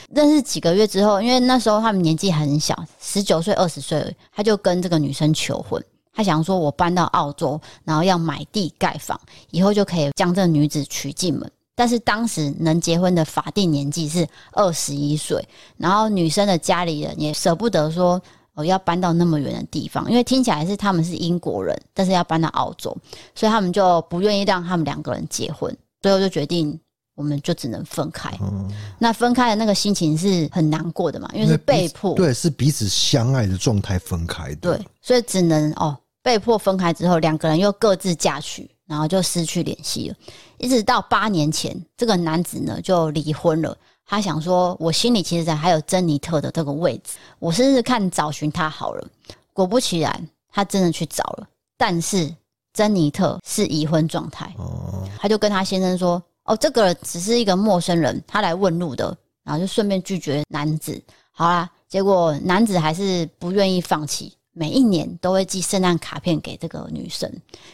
[0.10, 5.82] 认识几个月之后，因为那时候他们年纪很小，十九岁、二十岁，他就跟这个女生求婚。
[6.16, 9.20] 他想说，我搬到澳洲，然后要买地盖房，
[9.52, 11.52] 以后就可以将这女子娶进门。
[11.78, 18.22] 但是当时能结婚的法定年纪是二十一岁，然后女生的家里人也舍不得说，
[18.54, 22.96] 哦，要搬到那么远的地方，因为听起来是他们是英国人，但是要搬到澳洲，
[23.36, 26.80] 所以他们就不愿意让他们两个人结婚，最后就决定，
[27.14, 28.32] 我们就只能分开。
[28.40, 35.98] 嗯，那分开的那个心情是很难过的嘛，因为是被迫，对，是彼此相爱的状态分开的，对，所以只能哦。
[36.26, 40.16] 被迫分开之后，两个人又各自嫁娶，然后就失去联系了。
[40.58, 43.78] 一直到八年前，这个男子呢就离婚了。
[44.08, 49.08] 他想说：“我心里其实还有珍妮特的这个位置，我试试看找寻他好了。”
[49.54, 52.34] 果不其然，他真的去找了，但是
[52.74, 54.52] 珍妮特是已婚状态。
[54.58, 61.00] 哦，他就跟他先生说：“哦，这个只是一个陌生人，他来问路的。”然后就顺便拒绝男子。
[61.30, 64.34] 好啦，结果男子还是不愿意放弃。
[64.58, 67.30] 每一年都会寄圣诞卡片给这个女生，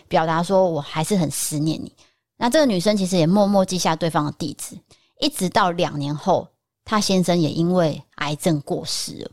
[0.07, 1.93] 表达说我还是很思念你。
[2.37, 4.75] 那这个女生其实也默默记下对方的地址，
[5.19, 6.47] 一直到两年后，
[6.83, 9.31] 她先生也因为癌症过世了。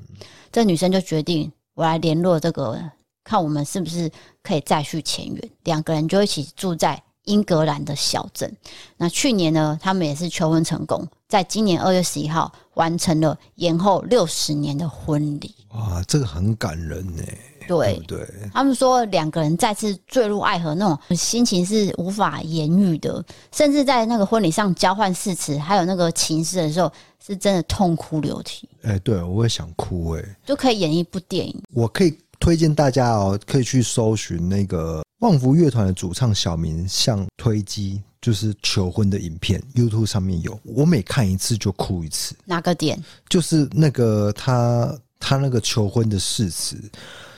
[0.53, 2.79] 这女生就决定，我来联络这个，
[3.25, 5.51] 看我们是不是可以再续前缘。
[5.65, 8.55] 两个人就一起住在英格兰的小镇。
[8.99, 15.55] 那去年呢，他们也是求婚成功，在今年二月十一号完成了延后六十年的婚礼。
[15.75, 17.23] 哇，这个很感人呢。
[17.67, 23.23] 对，对，他们说两个人再次坠入爱河，那种心情是无法言喻的。
[23.53, 26.91] 甚至在那个婚礼上交换誓词，还有那个情诗的时候，
[27.23, 28.67] 是真的痛哭流涕。
[28.85, 31.62] 哎，对，我也想哭，哎，就可以演一部电影。
[31.75, 42.35] 我可以推荐大家哦，可以去搜寻那个旺福乐团的主唱小明向推机就是求婚的影片，YouTube 上面有，我每看一次就哭一次。
[42.44, 43.02] 哪个点？
[43.28, 46.76] 就是那个他他那个求婚的誓词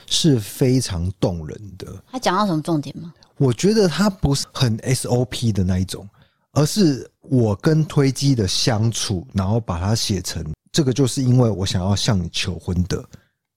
[0.07, 2.03] 是非常动人的。
[2.11, 3.13] 他讲到什么重点吗？
[3.37, 6.07] 我觉得他不是很 SOP 的那一种，
[6.51, 13.03] 而是我跟推机的相处，然后把它写成这个，就是因为我想要向你求婚的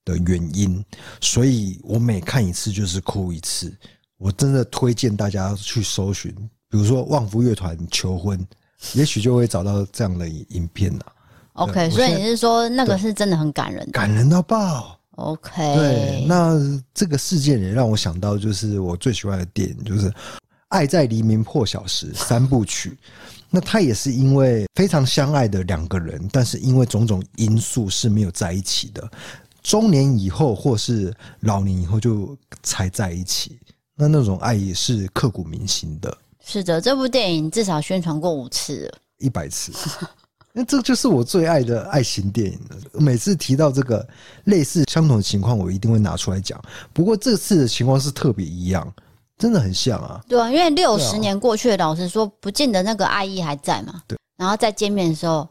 [0.04, 0.84] 的原因，
[1.20, 3.74] 所以我每看一次就是哭一次。
[4.16, 6.34] 我真的推荐大家去搜寻，
[6.74, 8.36] 比如说旺夫乐团求婚，
[8.94, 11.04] 也许就会找到这样的影片呐。
[11.52, 14.98] OK，所以你是说那个是真的很感人，感人到爆。
[15.12, 16.58] OK，对，那
[16.92, 20.10] 这个事件也让我想到，就是我最喜欢的电影，就是
[20.66, 22.98] 《爱在黎明破晓时》三部曲。
[23.50, 29.08] 那他也是因为非常相爱的两个人，但是因为种种因素是没有在一起的，
[29.62, 33.60] 中年以后或是老年以后就才在一起。
[33.94, 36.18] 那那种爱也是刻骨铭心的。
[36.44, 39.72] 是的，这部电影至少宣传过五次了，一百次。
[40.52, 42.76] 那这就是我最爱的爱情电影了。
[43.00, 44.06] 每次提到这个
[44.44, 46.62] 类似相同的情况，我一定会拿出来讲。
[46.92, 48.94] 不过这次的情况是特别一样，
[49.36, 50.22] 真的很像啊。
[50.28, 54.02] 对啊，因为六十年过去了，老实说，不见得那个爱意还在嘛。
[54.06, 54.16] 对。
[54.36, 55.48] 然后再见面的时候，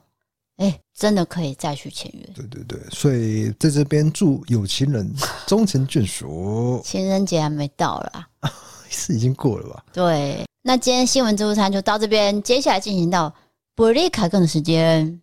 [0.55, 2.29] 哎，真的可以再续前缘。
[2.33, 5.13] 对对对，所以在这边祝有情人
[5.47, 6.79] 终成眷属。
[6.85, 8.27] 情人节还没到啦。
[8.89, 9.83] 是已经过了吧？
[9.91, 13.35] 对，那今天新闻自助餐就到这边，接下来进行到
[13.75, 15.19] 布里卡更的时间。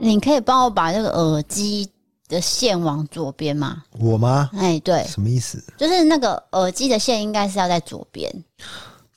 [0.00, 1.88] 你可以帮我把那个耳机
[2.26, 3.84] 的线往左边吗？
[4.00, 4.50] 我吗？
[4.54, 5.62] 哎，对，什么意思？
[5.76, 8.44] 就是那个耳机的线应该是要在左边。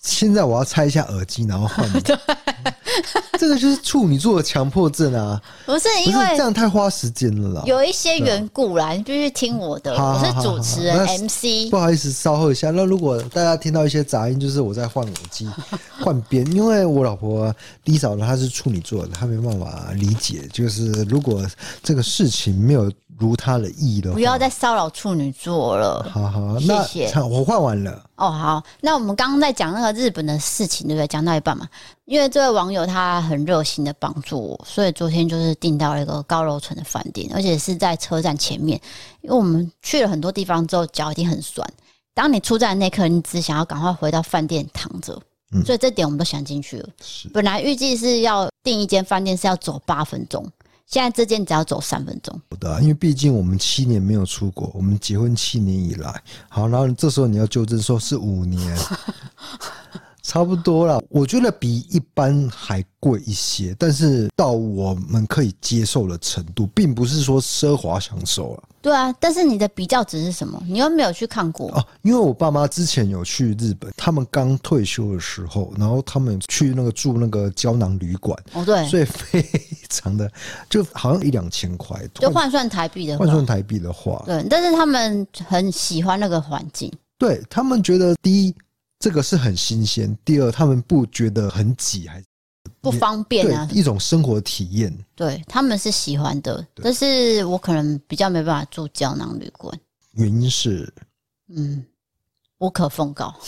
[0.02, 1.88] 现在我要拆一下耳机，然后换。
[3.40, 5.42] 这个就是处女座的强迫症啊！
[5.66, 7.64] 不是因为这样太花时间了啦。
[7.66, 9.94] 有一些缘故啦，你必须听我的。
[9.94, 11.70] 我是主持人 MC。
[11.70, 12.72] 不好意思，稍后一下。
[12.72, 15.50] 那如果大家听到一些杂音，就是我在换耳机、
[16.02, 17.54] 换边，因为我老婆
[17.86, 20.48] Lisa 呢，她是处女座的，她没办法理解。
[20.52, 21.46] 就是如果
[21.84, 22.92] 这个事情没有。
[23.20, 26.04] 如她的意的话，不要再骚扰处女座了。
[26.12, 27.12] 好好，谢谢。
[27.14, 28.04] 那我换完了。
[28.16, 28.64] 哦，好。
[28.80, 31.06] 那我们刚刚在讲那个日本的事情，对不对？
[31.06, 31.68] 讲到一半嘛，
[32.12, 38.78] 因为这位网友他很热心的帮助我，所以昨天就是订到了一个高楼层的饭店，而且是在车站前面。
[39.22, 41.66] 因为我们去了很多地方之后，脚一定很酸。
[42.14, 45.18] 当你出站那一刻，你只想要赶快回到饭店躺着。
[45.54, 46.90] 嗯，所以这点我们都想进去了。
[47.34, 50.46] 本来预计是要订一间饭店是要走八分钟。
[50.88, 52.38] 现在这间只要走三分钟。
[52.50, 58.78] 好的，因为毕竟我们七年没有出国，我们结婚七年以来，好，然后这时候你要纠正说是五年。
[60.32, 68.64] 差不多了，我觉得比一般还贵一些，但是到我们可以接受的程度，并不是说奢华享受啊。
[68.82, 70.58] 对啊，但是你的比较值是什么？
[70.66, 71.86] 你又没有去看过哦。
[72.02, 79.46] 因为我爸妈之前有去日本，他们刚退休的时候，然后他们去那个住那个胶囊旅馆哦，对，所以非
[79.90, 80.32] 常的
[80.70, 88.56] 就好像一两千块，就换算台币的话，换算台币的话，对，但是他们很喜欢那个环境，对他们觉得第一。
[89.02, 90.16] 这个是很新鲜。
[90.24, 92.26] 第二，他们不觉得很挤，还是
[92.80, 93.68] 不方便啊？
[93.74, 96.66] 一种生活体验，对他们是喜欢的。
[96.76, 99.78] 但是我可能比较没办法住胶囊旅馆，
[100.12, 100.94] 原因是，
[101.50, 101.84] 嗯，
[102.60, 103.36] 无可奉告。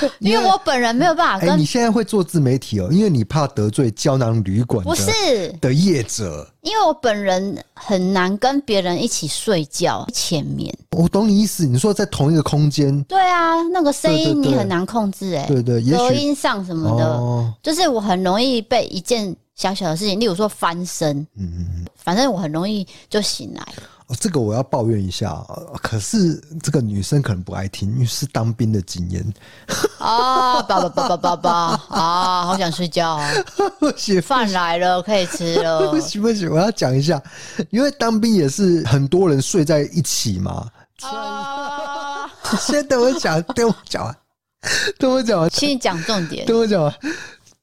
[0.20, 5.12] 因为我本人没有办法跟、欸、你现在会做自媒体哦，因为你怕得罪胶囊旅馆不是。
[5.60, 10.72] 的业者，因为我本人很难跟别人一起睡觉前面。
[10.90, 23.62] 我懂你意思，你说在同一个空间，对啊，那个声音你很难控制哎，对对，隔音上什么的、哦，就是我很容易被一件小小的事情，例如说翻身，嗯嗯，反正我很容易就醒来。
[24.06, 25.34] 哦，这个我要抱怨一下，
[25.82, 29.24] 可是这个女生可能不爱听，因为是当兵的经验。
[29.98, 31.50] 啊， 爸爸爸爸爸爸
[31.88, 33.30] 啊，好想睡觉啊！
[34.22, 35.88] 饭来了，可以吃了。
[35.92, 37.18] 不行不行，我要讲一下，
[37.70, 40.68] 因为当兵也是很多人睡在一起嘛。
[41.00, 42.30] 啊！
[42.60, 44.16] 先等我讲，等我讲完，
[44.98, 46.44] 等我讲完，请你讲重点。
[46.44, 46.94] 等我讲完，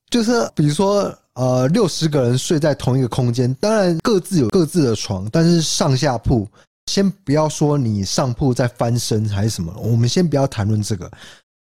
[0.10, 1.16] 就是比如说。
[1.36, 6.48] 呃，六十个人睡在同一个空间，当然各自有各自的床，但是上下铺，
[6.88, 11.10] 先不要说你上铺在翻身还是什么，我们先不要谈论这个。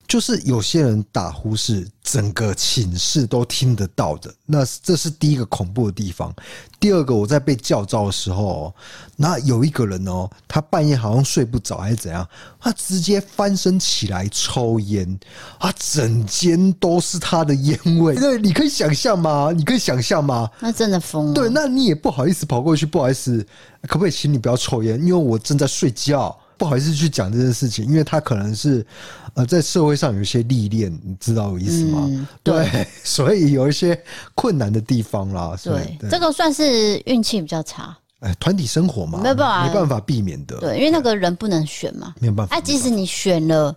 [0.09, 6.35] 就是有些人打呼是整个寝室都听得到的，那这是第一个恐怖的地方。
[6.81, 8.75] 第二个，我在被叫招的时候，
[9.17, 12.27] 那有一个人哦，他半夜好像睡不着还是怎样，
[12.59, 15.21] 他直接翻身起来抽烟，
[15.59, 18.15] 啊，整间都是他的烟味。
[18.15, 19.53] 对，你可以想象吗？
[19.55, 20.51] 你可以想象吗？
[20.61, 21.35] 那真的疯了。
[21.35, 23.47] 对，那你也不好意思跑过去，不好意思，
[23.83, 24.99] 可不可以请你不要抽烟？
[25.05, 26.35] 因为我正在睡觉。
[26.59, 28.85] 不好意思去讲这件事情，因为他可能是
[29.35, 32.05] 呃在社会上有一些历练，你知道我意思吗？
[32.09, 33.99] 嗯、对，对， 所以有一些
[34.35, 35.57] 困难的地方啦。
[35.63, 37.97] 对，对这个算是运气比较差。
[38.21, 40.59] 哎，团体生活嘛，没办法，没办法避免的。
[40.59, 42.57] 对，因为那个人不能选嘛，没有办法。
[42.57, 43.73] 哎，即使你选了，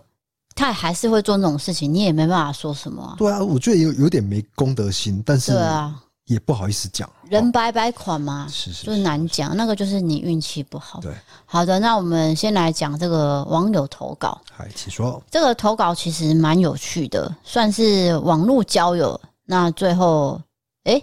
[0.56, 3.14] 他还是会做那种事情，你也没办法说什么、啊。
[3.16, 5.94] 对啊，我觉得有有点没公德心，但是对啊。
[6.32, 9.56] 也不好意思讲，人百百款嘛，是是，是，就是难讲。
[9.56, 11.00] 那个就是你运气不好。
[11.00, 11.12] 对，
[11.44, 14.40] 好的，那我们先来讲这个网友投稿。
[14.50, 15.22] 嗨，请说。
[15.30, 19.20] 这个投稿其实蛮有趣的，算是网络交友。
[19.44, 20.40] 那最后，
[20.84, 21.02] 哎、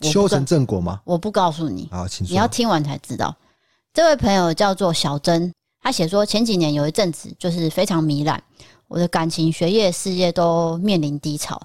[0.00, 1.00] 欸，修成正果吗？
[1.04, 1.88] 我不告诉你。
[1.90, 2.32] 啊，请说。
[2.32, 3.34] 你要听完才知道。
[3.92, 8.42] 这位朋友叫做小珍，他写说前几年有一阵子就是非常糜烂，
[8.88, 11.60] 我的感情、学业、事业都面临低潮，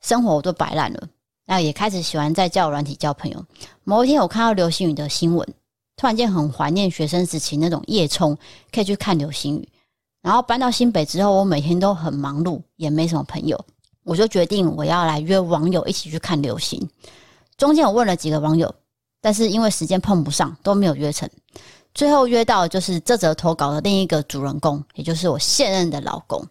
[0.00, 1.08] 生活我都摆烂了。
[1.50, 3.42] 那也开始喜欢在交友软体交朋友。
[3.82, 5.48] 某一天，我看到流星雨的新闻，
[5.96, 8.36] 突然间很怀念学生时期那种夜冲，
[8.70, 9.66] 可以去看流星雨。
[10.20, 13.58] 然后搬到新北之后，我每天都很忙碌，也没什么朋友，
[14.04, 16.86] 我就决定我要来约网友一起去看流星。
[17.56, 18.74] 中间我问了几个网友，
[19.22, 21.26] 但是因为时间碰不上，都没有约成。
[21.94, 26.46] 最后约到就是这则投稿的另一个主人公，也就是我现任的老公。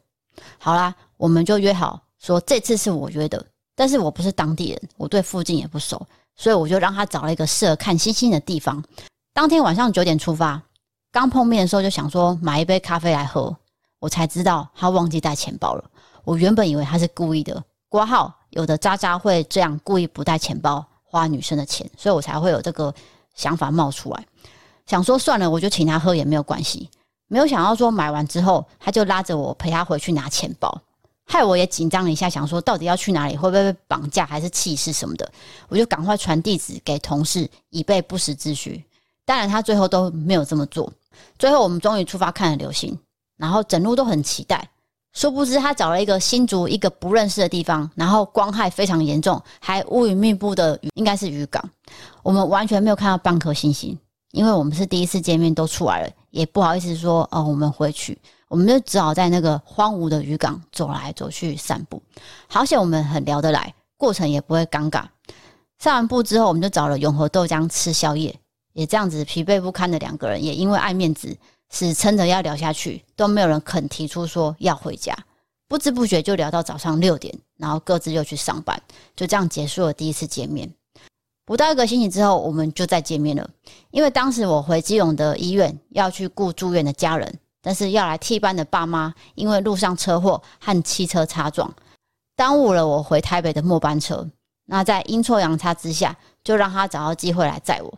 [0.58, 3.46] 好啦，我们就约好说这次是我约的。
[3.78, 6.02] 但是我不是当地人，我对附近也不熟，
[6.36, 8.84] 所以我就让他找了一个适合看星星的地方。
[9.36, 10.60] 当天晚上九点出发，
[11.12, 13.56] 刚碰面的时候就想说买一杯咖啡来喝，
[14.00, 15.84] 我才知道他忘记带钱包了。
[16.24, 22.92] 我原本以为他是故意的，括号有的渣渣会这样故意不带钱包花女生的钱，所以我才会有这个
[23.36, 24.26] 想法冒出来。
[24.88, 26.90] 想说算了，我就请他喝也没有关系。
[27.28, 30.82] 没有想到说买完之后，他就拉着我陪他回去拿钱包。
[31.30, 35.30] 害我也紧张了一下，想说到底要去哪里，会不会被绑架还是弃尸什么的？
[35.68, 38.82] 我就赶快传地址给同事，以备不时之需。
[39.26, 40.92] 当然，他最后都没有这么做。
[41.38, 42.98] 最后，我们终于出发看了流星，
[43.36, 44.70] 然后整路都很期待。
[45.12, 51.62] 殊不知，他找了一个新竹一个不认识的地方，然后光害非常严重，还乌云密布的，应该是渔港。
[52.24, 53.98] 我们完全没有看到半颗星星，
[54.32, 58.18] 因为我们是第一次见面，都出来了，也不好意思说哦，我们回去。
[58.50, 62.02] 我们就只好在那个荒芜的渔港走来走去散步，
[62.48, 65.04] 好险我们很聊得来，过程也不会尴尬。
[65.80, 68.40] 散完步之后，我们就找了永和豆浆吃宵夜，
[68.74, 71.38] 也这样子疲惫不堪的两个人，也因为爱面子，
[71.70, 75.16] 死撑着要聊下去，都没有人肯提出说要回家。
[75.68, 78.82] 不知不觉就聊到早上六点，然后各自又去上班，
[79.16, 80.74] 就这样结束了第一次见面。
[81.46, 83.50] 不到一个星期之后，我们就再见面了，
[83.92, 87.38] 因为当时我回基隆的医院要去顾住院的家人。
[87.68, 91.70] 但是要来替班的爸妈，因为路上车祸和汽车擦撞，
[92.34, 94.26] 耽误了我回台北的末班车。
[94.68, 97.94] 那在阴错阳差之下，就让他找到机会来载我。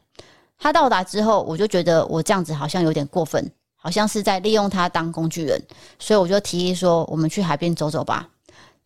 [0.58, 5.62] 他到达之后，我就觉得我这样子好像有点过分，好像是在利用他当工具人，
[5.99, 8.27] 所以我就提议说：“我们去海边走走吧。”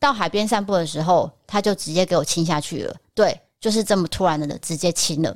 [0.01, 2.93] 到海边散步的时候，他就直接给我亲下去了。
[3.15, 5.33] 对，就是这么突然的，直接亲了。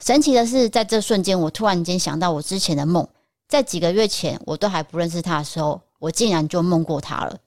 [0.00, 3.06] 神奇的是，在这瞬间，我突然间想到我之前的梦。
[3.48, 7.38] 在几个月前，我都还不认识他的时候，我竟然就梦过他了。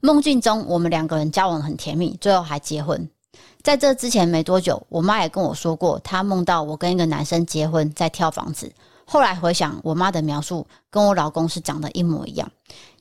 [0.00, 3.08] 梦境中，我们两个人交往很甜蜜，最后还结婚。
[3.62, 8.72] 在这之前没多久，我妈也跟我说过，她梦到我跟一个男生结婚，在挑房子。
[9.04, 12.50] 后来回想，我妈的描述跟我老公是长得一模一样。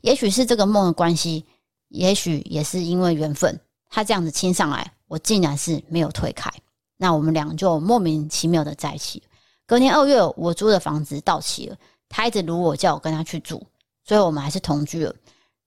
[0.01, 1.45] 也许是这个梦的关系，
[1.87, 6.51] 也许也是因为缘分，他这样子亲上来，我竟然是没有推开。
[6.97, 9.23] 那我们俩就莫名其妙的在一起。
[9.65, 11.77] 隔年二月，我租的房子到期了。
[12.09, 13.61] 他一直如我，叫我跟他去住，
[14.03, 15.15] 所以我们还是同居了。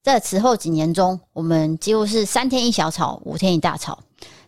[0.02, 4.00] 在此后几年中，我们几乎是三天一小吵，五天一大吵，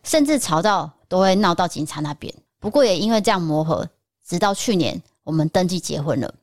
[0.02, 2.34] 甚至吵到都会闹到警察那边。
[2.58, 3.88] 不过也因为这样磨合，
[4.26, 6.34] 直到去年我们登记结婚了。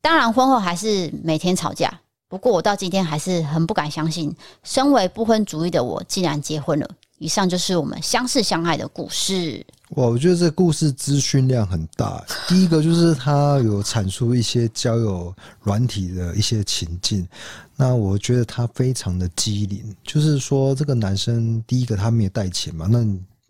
[0.00, 2.00] 当然婚后还是每天吵架。
[2.28, 6.88] 不过我到今天还是很不敢相信，身为不婚主义的我竟然结婚了。
[7.18, 9.64] 以上就是我们相识相爱的故事。
[9.90, 12.22] 哇，我觉得这故事资讯量很大。
[12.46, 17.26] 第一个就是他有阐述一些交友软体的一些情境，
[17.74, 19.82] 那我觉得他非常的机灵。
[20.04, 23.06] 就是说，这个男生第一个他没有带钱嘛，那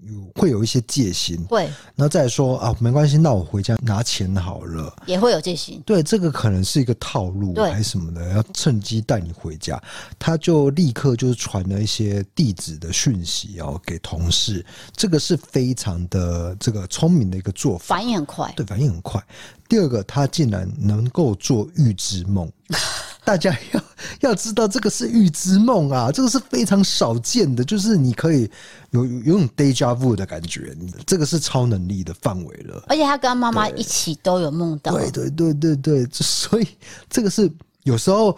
[0.07, 1.65] 有会有一些戒心，会，
[1.97, 5.83] 然后再来说啊，没关系，那我回家拿钱好了，也会有戒心。
[5.85, 7.69] 对，这个可能是一个套路，对。
[7.71, 9.83] 还是什么的，要趁机带你回家，
[10.19, 19.23] 他就立刻就是传了一些地址的讯息哦给同事，这个是非常的这个聪明的一个做法，反应很快，对，反应很快。
[19.69, 22.51] 第二个，他竟然能够做预知梦。
[23.29, 23.83] 大家要
[24.20, 28.50] 要知道，这个是预知梦啊， 这个是非常少见的，就是你可以
[28.92, 30.74] 有有有种 deja vu 的感觉，
[31.04, 32.83] 这个是超能力的范围了。
[32.88, 36.66] 而且他跟妈妈一起都有梦到，对对对对对，所以
[37.10, 37.52] 这个是
[37.83, 38.35] 有时候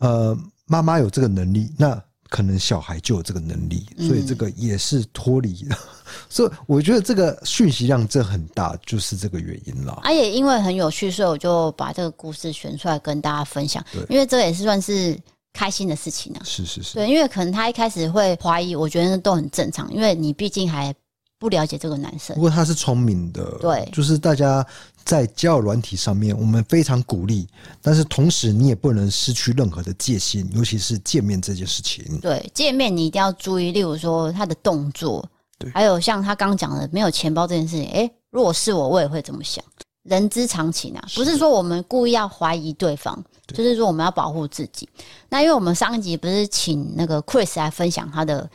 [0.00, 1.98] 呃，妈妈有这个能力，那
[2.28, 5.78] 可能小孩就有这个能力，所以这个也是脱离了。
[6.28, 9.92] 所以我觉得这个讯息量这很大，就是这个原因了。
[10.02, 13.84] 啊，也因为很有趣，所以我就把这个故事选出来跟大家分享。
[13.92, 15.18] 对，因为这也是算是
[15.52, 16.40] 开心的事情啊。
[16.44, 16.94] 是是是。
[16.94, 20.94] 对，因为可能他一开始会怀疑，我觉得都很正常，因为你毕竟还
[21.38, 22.34] 不了解这个男生。
[22.34, 24.66] 不过他是聪明的，对，就是大家
[25.04, 27.46] 在交友软体上面，我们非常鼓励，
[27.82, 32.18] 但是同时你也不能失去任何的戒心，尤其是见面这件事情。
[32.20, 35.26] 对，见面你一定要注意，例如说他的动作。
[35.58, 39.64] 对，还有像他刚讲的没有钱包这件事情，诶，如果是我，我也会这么想。
[40.02, 44.88] 人之常情啊，不是说我们故意要怀疑对方，就是说我们要保护自己。
[45.28, 48.48] 那因为我们上一集不是请那个 Chris 来分享他的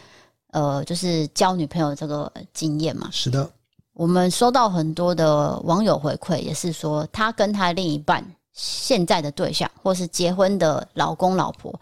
[0.51, 3.09] 呃，就是交女朋友这个经验嘛？
[3.11, 3.49] 是的，
[3.93, 11.79] 我们收到很多的网友回馈，也是说他跟他另一半现在的对象，或是结婚的老公老婆。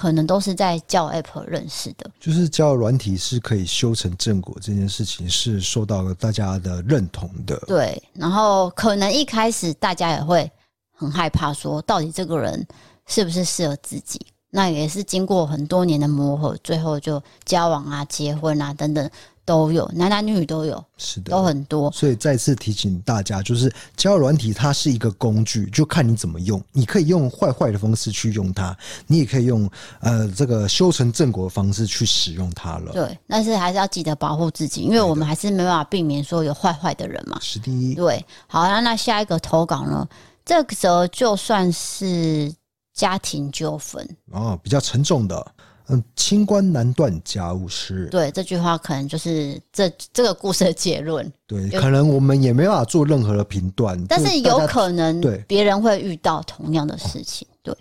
[0.00, 7.58] 可能都是在交 App 认识的，就是交软体是可以修成正果这件事情是受到了大家的认同的。
[7.66, 10.48] 对，然后可能一开始大家也会
[10.92, 12.64] 很害怕，说到底这个人
[13.08, 14.24] 是不是适合自己？
[14.50, 19.10] 那也是经过很多年的磨合，最后就交往啊、结婚啊等等。
[19.44, 21.90] 都有，男男女女都有，是的，都很多。
[21.90, 26.62] 所以再次提醒大家，就是交友软体它是一个工具，就看你怎么用。
[26.70, 28.76] 你可以用坏坏的方式去用它，
[29.06, 29.66] 你也可以用
[30.00, 32.92] 呃这个修成正果的方式去使用它了。
[32.92, 37.38] 对，但是还是要记得保护自己，因为我们还是没办法避免说有坏坏的人嘛。
[37.40, 37.94] 是的。
[37.94, 40.06] 对，好，那那下一个投稿呢？
[40.44, 42.52] 这则就算是
[42.98, 45.52] 家庭纠纷哦，比较沉重的。
[45.86, 48.08] 嗯，清官难断家务事。
[48.10, 51.32] 对，这句话可能就是这这个故事的结论。
[51.46, 57.46] 对，可能我们也没办法做任何的评断，但是有可能对别人会遇到同样的事情。
[57.62, 57.72] 对，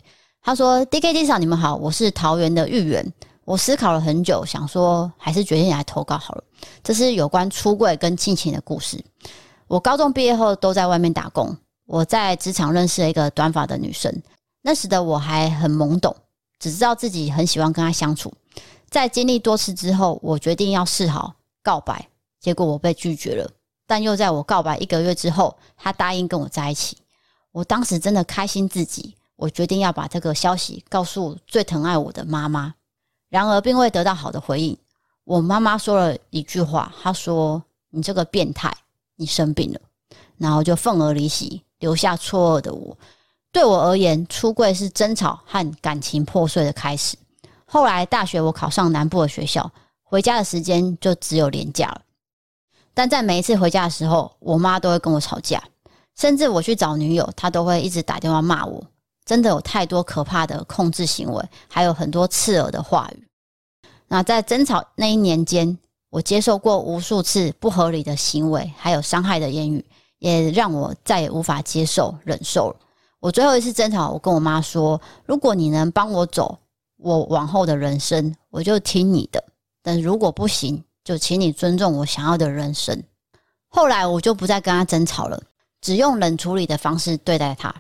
[0.42, 3.04] 他说：“DKD 上你们好，我是桃园的玉圆。
[3.44, 6.44] 我思考了很久，想说还是决定来投稿好了。
[6.84, 9.04] 这是有关出柜跟亲情的故事。
[9.68, 11.54] 我高中毕业后都在外面打工，
[11.88, 14.14] 我在职场认识了一个短发的女生，
[14.62, 16.16] 那时的我还很懵懂。”
[16.60, 18.34] 只知道自己很喜欢跟他相处，
[18.90, 23.48] 在经历多次之后，我决定要示好告白，结果我被拒绝了。
[23.86, 26.98] 但又在我告白一个月之后，他答应跟我在一起。
[27.52, 32.74] 我当时真的开心自己，我决定要把这个消息告诉最疼爱我的妈妈。
[33.30, 34.76] 然而，并未得到好的回应。
[35.26, 38.76] 我妈妈说了一句话，她说：“你这个变态，
[39.16, 39.80] 你生病了。”
[40.38, 42.98] 然后就愤而离席，留下错愕的我。
[43.52, 47.18] 对我而言，出柜是争吵和感情破碎的开始。
[47.66, 49.72] 后来大学我考上南部的学校，
[50.04, 52.02] 回家的时间就只有连假了。
[52.94, 55.64] 但在每一次回家的时候，我妈都会跟我吵架，
[56.16, 58.84] 甚至我去找女友，她都会一直打电话骂我。
[59.26, 63.28] 真的有太多可怕的控制行为，还有很多刺耳的话语。
[64.08, 65.78] 那在争吵那一年间，
[66.10, 69.84] 我接受过无数次不合理的行为，还有伤害的言语，
[70.20, 72.76] 也让我再也无法接受、忍受了。
[73.20, 76.60] 我最后一次争吵，我跟我妈说：“如果你能帮我走
[76.98, 79.40] 我往后的人生，我就听你的；
[79.82, 83.04] 但如果不行，就请你尊重我想要的人生。”
[83.70, 85.42] 后来我就不再跟她争吵了，
[85.82, 87.74] 只用冷处理的方式对待她。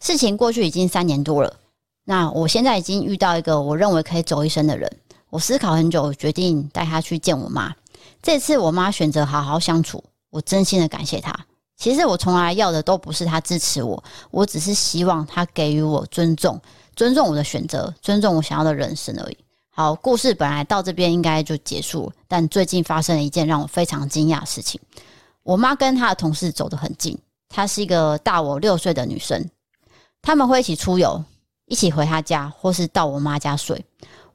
[0.00, 1.56] 事情过去已经三年多了，
[2.04, 4.90] 那我现在已经遇到一个我认为可以走一生的人。
[5.30, 7.74] 我思考很久，决定带她去见我妈。
[8.22, 11.34] 这次我妈选择好好相处，我真心的感谢她。
[11.84, 16.58] 其实我从来要的都不是他支持我，我只是希望他给予我尊重，
[16.96, 19.36] 尊重我的选择，尊重我想要的人生而已。
[19.68, 24.80] 好，故事本来到这边应该就结束，但最近发生了一件让我非常惊讶的事情。
[25.42, 27.18] 我妈跟她的同事走得很近，
[27.50, 29.50] 她是一个大我六岁的女生，
[30.22, 31.22] 他们会一起出游，
[31.66, 33.84] 一起回她家，或是到我妈家睡。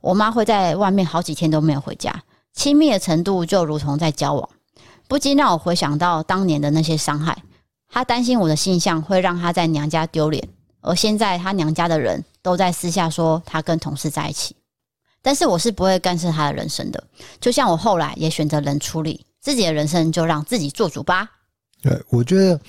[0.01, 2.23] 我妈会在外面好几天都没有回家，
[2.53, 4.47] 亲密的程度就如同在交往。
[5.09, 7.35] 不禁让我回想到当年的那些伤害。
[7.89, 10.47] 他担心我的形象会让他在娘家丢脸，
[10.81, 14.55] 而现在他娘家的人都在私下说他跟同事在一起。
[15.23, 17.03] 但是我是不会干涉他的人生的，
[17.41, 21.27] 就像我后来也选择冷处理，自己的人生就让自己做主吧。
[21.81, 22.61] 对，我觉得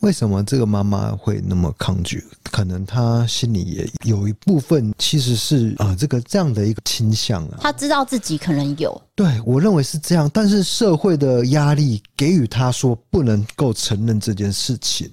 [0.00, 2.24] 为什么这个妈妈会那么抗拒？
[2.50, 7.58] 可能她心里也有一部分其实是啊、呃，这个这样的一个倾向啊。
[7.60, 15.08] 她知道自己可能有，对，我认为是这样，但是社会的压力给予她说不能够承认这件事情，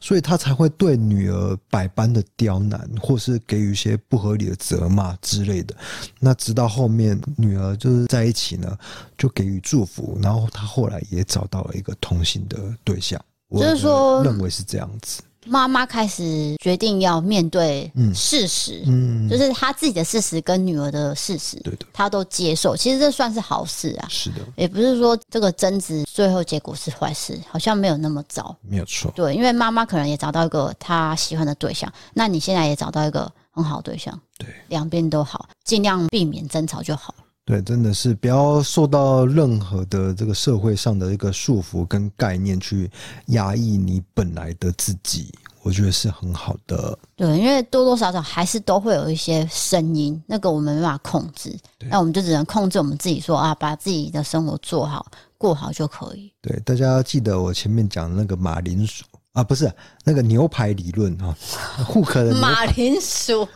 [0.00, 5.74] 所以她才会对女儿百般的刁难，或是给予一些不合理的责骂之类的。
[6.18, 8.76] 那直到后面女儿就是在一起呢，
[9.16, 13.20] 就给予祝福，然后她后来也找到了一个同性的对象。
[13.60, 15.22] 就是说，认为是这样子。
[15.44, 22.76] 妈妈开始决定要面对事实，嗯，就是她自己的事实跟女儿的事实，对的，她都接受。
[22.76, 24.06] 其实这算是好事啊。
[24.08, 28.56] 是的，也不是说这个争执最后结果是坏事，好像没有那么糟。
[28.62, 29.10] 没有错。
[29.16, 37.12] 对，因为妈妈可能也找到一个她喜欢的对象，那你现在也找到一个很好的对象，对，两边都好，尽量避免争吵就好。
[37.44, 42.88] 对，真的是不要受到任何的这个社会上的一个束缚跟概念去
[43.26, 46.96] 压抑你本来的自己，我觉得是很好的。
[47.16, 51.52] 对，因为多多少少还是都会有一些声音，那个我们没办法控制，
[51.90, 55.04] 那我们就只能控制我们自己说，说啊，把自己的生活做好、
[55.36, 56.32] 过好就可以。
[56.40, 59.68] 对，大家要记得我前面讲的那个马铃薯啊，不是
[60.04, 61.36] 那个牛排理论啊，
[61.88, 63.48] 户口的马铃薯。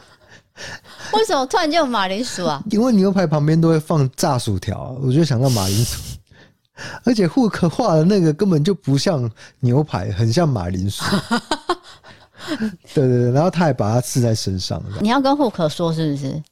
[1.13, 2.63] 为什么突然间有马铃薯啊？
[2.71, 6.01] 因为牛排旁边都会放炸薯条，我就想到马铃薯。
[7.05, 9.31] 而且户口画的那个根本就不像
[9.61, 11.03] 牛排，很像马铃薯。
[12.95, 14.83] 对对对，然后他还把它刺在身上。
[15.01, 16.43] 你要跟户口说是不是？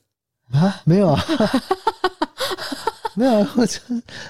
[0.52, 1.24] 啊，没有啊。
[3.16, 3.78] 没有，我就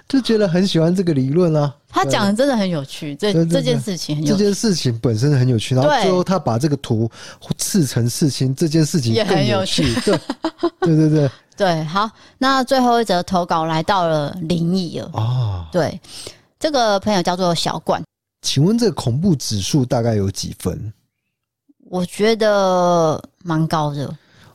[0.09, 1.75] 就觉得很喜欢这个理论啊。
[1.89, 5.75] 他讲的真的很有趣，这这件事情很有趣，这件事情本身很有趣。
[5.75, 7.11] 然后最后他把这个图
[7.57, 9.95] 刺成刺青，这件事情也很有趣。
[10.01, 10.19] 对，
[10.81, 11.85] 对对对 对。
[11.85, 15.69] 好，那最后一则投稿来到了灵异了啊。
[15.73, 16.01] 对，
[16.59, 18.03] 这个朋友叫做小冠，
[18.43, 20.93] 请问这个恐怖指数大概有几分？
[21.91, 24.13] 我觉得蛮高的。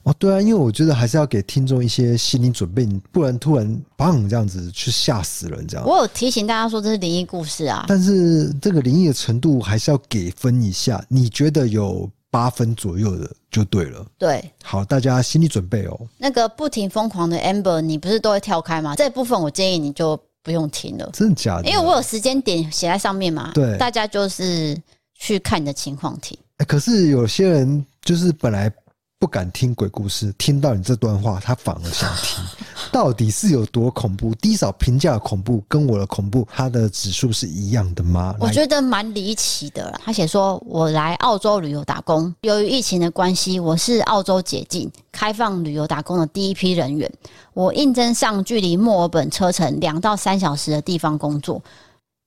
[0.10, 5.86] 哦，对啊，因为我觉得还是要给听众一些心理准备，不然突然砰这样子去吓死人，这样。
[5.86, 11.03] 我有提醒大家说这是灵异故事啊，但是这个灵异的程度还是要给分一下。
[11.10, 14.03] 你觉得有八分左右的就对了。
[14.18, 15.99] 对，好，大家心理准备哦。
[16.18, 18.95] 那个不停疯狂的 Amber，你不是都会跳开吗？
[18.95, 21.07] 这部分我建议你就不用听了。
[21.14, 21.70] 真的假的？
[21.70, 23.51] 因为我有时间点写在上面嘛。
[23.53, 24.76] 对，大家就是
[25.14, 26.36] 去看你的情况听。
[26.57, 28.74] 哎，可是有些人就是本来。
[29.20, 32.41] 不敢听鬼故事，听到你这段话，他反而想听。
[32.89, 34.34] 到底是有多恐怖？
[34.36, 38.34] 低嫂评价恐怖跟我的恐怖，它的指数是一样的吗？
[38.39, 39.99] 我觉得蛮离奇的啦。
[40.05, 47.11] 他写说：“我来澳洲旅游打工，由于疫情的关系，我是澳洲解禁开放旅游打工的第一批人员。
[47.53, 51.61] 我应征上距离墨尔本车程两到三小时的地方工作，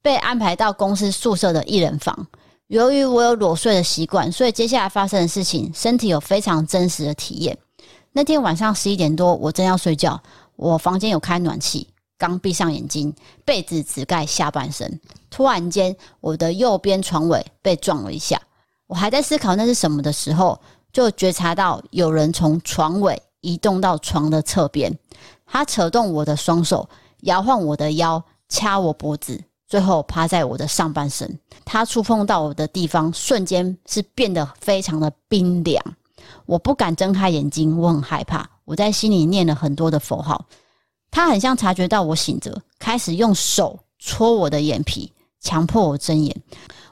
[0.03, 2.27] 被安排到公司宿舍的一人房。”
[2.73, 7.59] 由于我有裸睡的习惯，所以接下来发生的事情，身体有非常真实的体验。
[8.13, 10.19] 那天晚上十一点多，我正要睡觉，
[10.57, 13.15] 我房间有开暖气，刚闭上眼睛，
[13.45, 14.99] 被子只盖下半身，
[15.29, 18.41] 突然间，我的右边床尾被撞了一下。
[18.87, 20.59] 我还在思考那是什么的时候，
[20.95, 24.99] 就觉察到有人从床尾移动到床的侧边，
[25.45, 26.89] 他扯动我的双手，
[27.21, 29.45] 摇晃我的腰，掐我脖子。
[29.73, 35.83] 最后趴在我的上半身，他触碰到我的地方，瞬间是变得非常的冰凉。
[36.45, 38.47] 我不敢睁开眼睛，我很害怕。
[38.67, 40.45] 我在心里念了很多的佛号。
[41.11, 45.11] 他很像察觉到我醒着，开始用手戳我的眼皮，
[45.41, 46.37] 强迫我睁眼。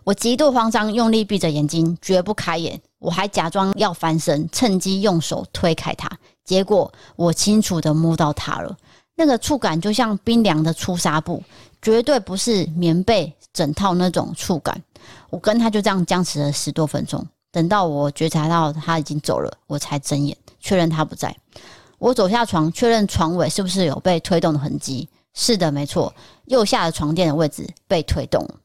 [0.05, 2.81] 我极度慌张，用力闭着眼睛，绝不开眼。
[2.99, 6.11] 我还假装要翻身，趁机用手推开他。
[6.47, 8.74] 结果我清楚的摸到他了，
[9.16, 11.42] 那个触感就像冰凉的粗纱布。
[11.82, 14.78] 绝对不是棉被整套那种触感。
[15.30, 21.34] 我跟他就这样僵持了十多分钟，等到我觉察到他已经走了，我才睁眼确认他不在。
[21.96, 25.08] 我走下床，确认床尾是不是有被推动的痕迹。
[25.32, 26.14] 是的，没错，
[26.48, 28.56] 右下的床垫的位置被推动了。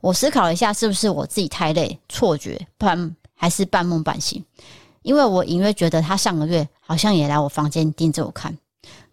[0.00, 4.44] 我思考了一下，是不是我自己太累，错觉，不然还是半梦半醒？
[5.02, 8.56] 因为我隐约觉得他上个月好像也来我房间盯着我看。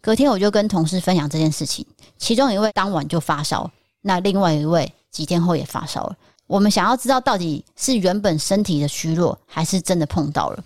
[0.07, 1.85] 隔天我就跟同事分享这件事情，
[2.17, 6.15] 其中一位当晚就发烧，那另外一位几天后也发烧了。
[6.45, 10.63] 我们想要知道到底是原本身体的虚弱，还是真的碰到了。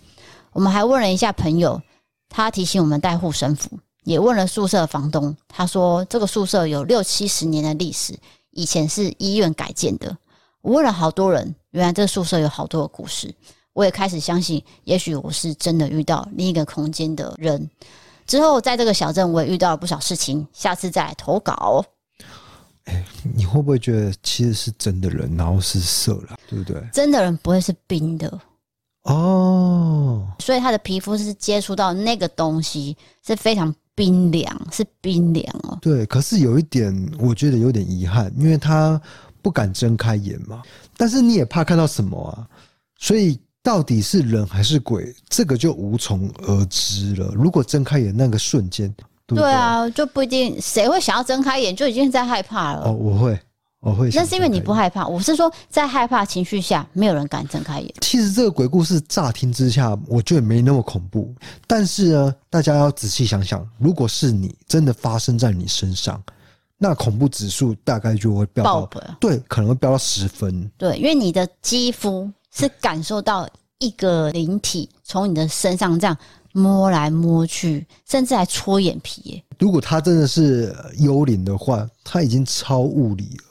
[0.54, 1.82] 我们还问了一下朋友，
[2.30, 3.68] 他提醒我们带护身符，
[4.04, 8.16] 也问了宿舍房东，他说这个宿舍有六七十年的历史，
[8.52, 10.16] 以前是医院改建的。
[10.62, 13.34] 我问了好多人，原来这宿舍有好多的故事。
[13.74, 17.68] 我也开始相信，也许我是真的遇到另一个空间的人。
[18.32, 20.48] 之后，在这个小镇，我也遇到了不少事情。
[20.54, 21.84] 下次再来投稿。
[22.86, 23.06] 哎，
[23.36, 26.82] 你会会不会觉得其实是真的人，然后是色狼，对不对？
[26.94, 28.40] 真的人不会是冰的
[29.04, 32.96] 哦，所以他的皮肤是接触到那个东西
[33.28, 35.78] 是非常冰凉，是冰凉哦。
[35.82, 39.00] 对，可是有一点，我觉得有点遗憾，因为他
[39.42, 40.64] 不敢睁开眼嘛。
[40.96, 42.48] 但是你也怕看到什么啊？
[42.98, 47.32] 所以到底是人还是鬼，这个就无从而知了。
[47.36, 48.93] 如果睁开眼那个瞬间，
[49.28, 52.84] 对，啊，就不一定谁会想要睁开眼，就已经在害怕了。
[52.86, 53.39] 哦，我会。
[53.82, 55.07] 我会，那是因为你不害怕。
[55.07, 57.91] 我是说，在害怕情绪下，没有人敢睁开眼。
[57.99, 61.34] 其实这个鬼故事乍听之下，我觉得没那么恐怖。
[61.66, 66.22] 但是呢，大家要仔细想想，如果是你真的发生在你身上，
[66.78, 68.89] 那恐怖指数大概就会飙到，
[69.20, 70.70] 对，可能会飙到十分。
[70.78, 73.49] 对，因为你的肌肤是感受到
[73.80, 76.18] 一个灵体从你的身上这样
[76.54, 79.43] 摸来摸去，甚至还戳眼皮耶。
[79.60, 83.43] 如果他真的是幽灵的话，他已经超物理了。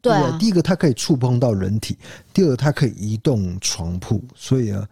[0.00, 1.98] 对啊，第一个它可以触碰到人体，
[2.32, 4.88] 第二个它可以移动床铺，所以啊，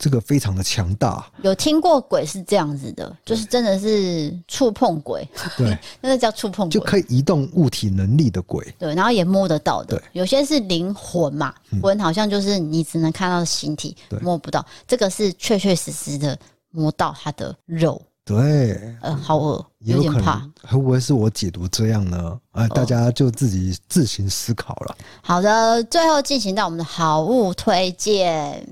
[0.00, 1.30] 这个非常的强大。
[1.42, 5.28] 有听过鬼是这样子的，就是真的是触碰鬼，
[5.58, 8.66] 对， 那个叫触碰鬼，就可以移动物体能力的鬼。
[8.78, 10.02] 对，然后也摸得到的。
[10.12, 14.64] 有些是灵魂嘛，魂好像就是你只能看到形体，摸不到。
[14.88, 16.38] 这个是确确实实的
[16.70, 18.00] 摸到他的肉。
[18.24, 22.38] 对，呃，好饿，有点怕，会不会是我解读这样呢？
[22.52, 24.96] 啊、呃，大家就自己自行思考了。
[25.20, 28.66] 好的，最后进行到我们的好物推荐。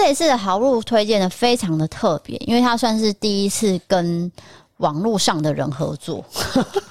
[0.00, 4.32] 这一次的好物推荐的，非常的特别，因为它算是第一次跟
[4.78, 6.24] 网络上的人合作。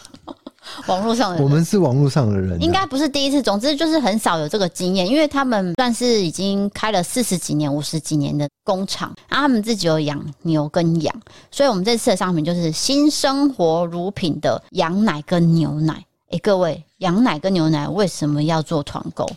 [0.85, 3.41] 网络上的人，我们是网络上的人，应该不是第一次。
[3.41, 16.05] 总之就是很少有这个经验，因为他们算是已经开了四十几年、五十几年的工厂，啊，他们自己有养牛跟羊，所以我们这次的商品就是新生活乳品的羊奶跟牛奶。
[16.29, 19.27] 哎，各位，羊奶跟牛奶为什么要做团购？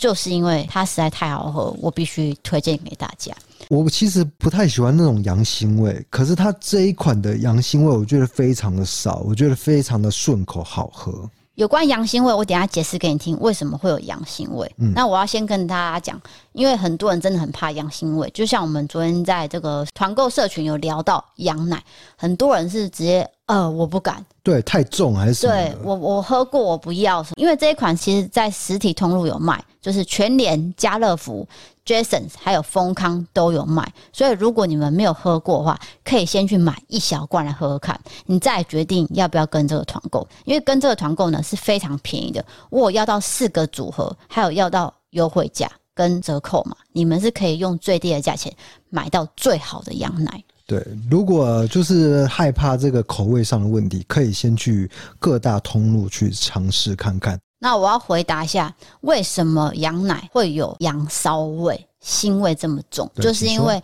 [0.00, 3.32] 就是因为它实在太好喝，我必须推荐给大家。
[3.68, 11.28] 我其实不太喜欢那种羊腥味，可是它这一款的羊腥味，我觉得非常的少，我觉得非常的顺口好喝。
[11.56, 14.70] 有关羊腥味，我等一下解释给你听，为什么会有羊腥味。
[14.78, 16.18] 嗯，那我要先跟大家讲，
[16.52, 21.82] 因为很多人真的很怕羊腥味，就像我们昨天在这个团购社群有聊到羊奶，
[22.16, 25.52] 很多人是直接呃，我不敢，对，太重还是什么？
[25.52, 31.46] 对，我我喝过，我不要，因为这一款其实在实体通路有卖，就是全联、家乐福。
[31.82, 40.24] Jason 还有丰康都有卖，所以如果你们没有喝过的话，可以先去买一小罐来喝喝看，你再决定要不要跟这个团购。
[40.44, 45.68] 因为跟这个团购呢是非常便宜的，我要到四个组合，还有要到优惠价
[46.00, 48.50] 跟折扣嘛，你们是可以用最低的价钱
[48.88, 50.42] 买到最好的羊奶。
[50.66, 57.38] 对，如果就是害怕这个口味上的问题，可以先去各大通路去尝试看看。
[57.58, 63.10] 那我要回答一下，为什么羊奶会有羊骚味、腥味这么重？
[63.16, 63.82] 就是因为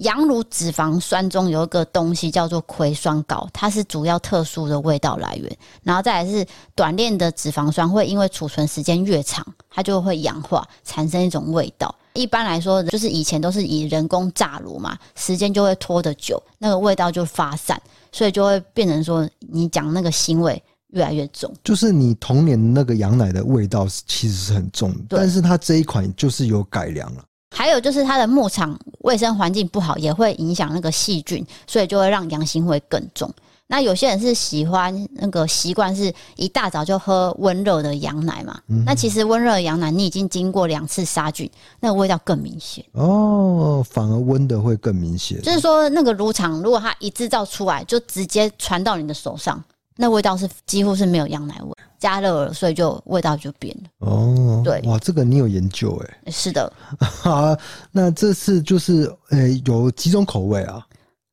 [0.00, 5.58] 羊乳脂肪酸中有一个东西叫做葵酸膏，它是主要特殊的味道来源。
[5.82, 11.94] 然后再来是短链的脂肪酸，会因为储存时间越长，它就会氧化，产生一种味道。
[12.14, 17.80] 一般来说，就是以前都是以人工炸炉嘛，时间就会拖得久，那个味道就发散，
[18.10, 20.62] 所以就会变成说你讲那个腥味。
[20.92, 27.22] 越来越重，就是你童年那个羊奶的味道其实是很重的，但是它这一款就是有改良了。
[27.58, 33.28] 还有就是它的牧场卫生环境不好，也会影响那个细菌，所以就会让羊腥味更重。
[33.66, 41.50] 那有些人是喜欢那个习惯是一大早就喝温热的羊奶嘛，嗯、那其实温热的羊奶你已经经过两次杀菌，
[41.80, 45.42] 那个味道更明显哦，反而温的会更明显。
[45.42, 49.60] 就是说那个乳厂如果它一制造出来就直接传到你的手上。
[50.00, 53.90] 那味道是几乎是没有羊奶味，加热了，所以就味道就变了。
[54.08, 56.30] 哦，对，哇，这个你有研究哎？
[56.30, 56.72] 是的。
[56.98, 57.56] 好，
[57.90, 60.84] 那这次就是呃、欸，有几种口味啊？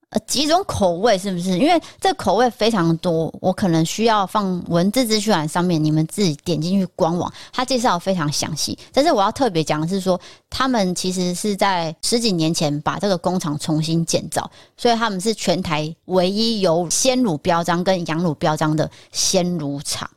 [0.09, 1.57] 呃几种口味是不是？
[1.57, 8.77] 因为这口味非常多，我可能需要放文字资讯栏上面，你们自己点进去官网，它介绍非常详细。
[8.93, 10.17] 但是我要特别讲的是说，
[10.49, 20.09] 他们其实是在十几年前把这个工厂重新建造，所以他们是全台唯一有鲜乳标章跟羊乳标章的鲜乳厂，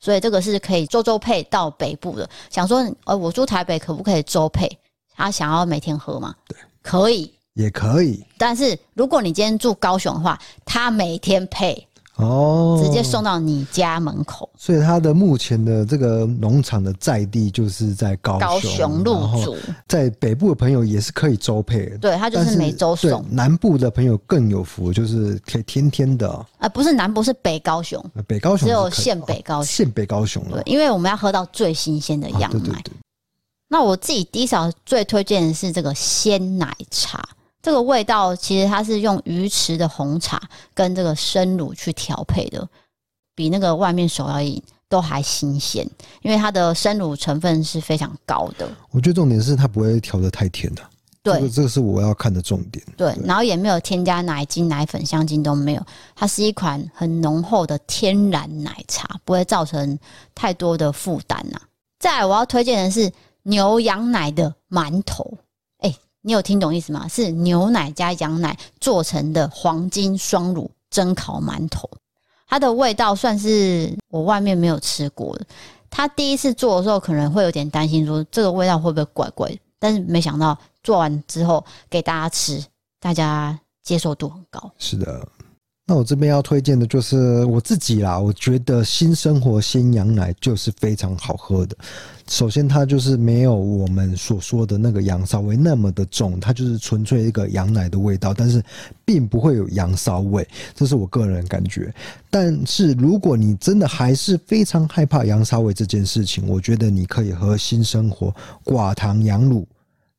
[0.00, 2.28] 所以这个是可以周周配到北部的。
[2.50, 4.68] 想说，呃，我住台北可不可以周配？
[5.14, 6.34] 他想要每天喝吗？
[6.46, 7.32] 对，可以。
[7.54, 11.85] 也可以，但是如果你今天住高雄的话，他每天配
[12.16, 14.48] 哦，直接送到你家门口。
[14.56, 19.56] 所以他的目前的这个农场的在地就是在高雄，高雄路竹，
[19.86, 23.24] 在北部的朋友也是可以周配，对，他就是每周送。
[23.30, 26.30] 南部的朋友更有福，就是可以天天的。
[26.30, 32.46] 啊、呃，不是南部，是北高雄，北高雄只有县北高雄，县、哦、北高雄了对，因为我们要喝到最新鲜的羊奶。
[32.46, 32.92] 啊、对对对。
[33.68, 37.28] 那我自己 D 嫂最推荐的是这个鲜奶茶。
[37.66, 40.40] 这个味道其实它是用鱼池的红茶
[40.72, 42.64] 跟这个生乳去调配的，
[43.34, 45.84] 比那个外面手摇饮都还新鲜，
[46.22, 48.70] 因为它的生乳成分是非常高的。
[48.92, 50.82] 我觉得重点是它不会调的太甜的，
[51.24, 52.84] 对，这个这个是我要看的重点。
[52.96, 59.98] 对，对，然后也没有添加奶精、奶粉、香精都没有，它是一款很浓厚的天然奶茶，不会造成
[60.36, 61.60] 太多的负担呐。
[61.98, 63.10] 再来我要推荐的是
[63.42, 65.36] 牛羊奶的馒头。
[66.26, 67.06] 你有听懂意思吗？
[67.06, 71.88] 是牛奶加羊奶做成的黄金双乳蒸烤馒头，
[72.48, 75.46] 它的味道算是我外面没有吃过的。
[75.88, 79.56] 他第一次做的时候可能会有点担心，说这个味道会不会怪怪？
[79.78, 82.60] 但是没想到做完之后给大家吃，
[82.98, 84.68] 大家接受度很高。
[84.78, 85.28] 是的。
[85.88, 91.76] 那我这边要推荐的就是我自己啦，我觉得新生活鲜羊奶就是非常好喝的。
[92.28, 98.60] 首先，它就是没有我们所说的那个羊骚味那么的重，它就是纯粹一个羊奶的味道，但是
[99.04, 101.94] 并不会有羊骚味，这是我个人感觉。
[102.30, 108.34] 但是如果你真的还是非常害怕羊骚味这件事情，我觉得你可以喝新生活
[108.64, 109.64] 寡糖羊乳，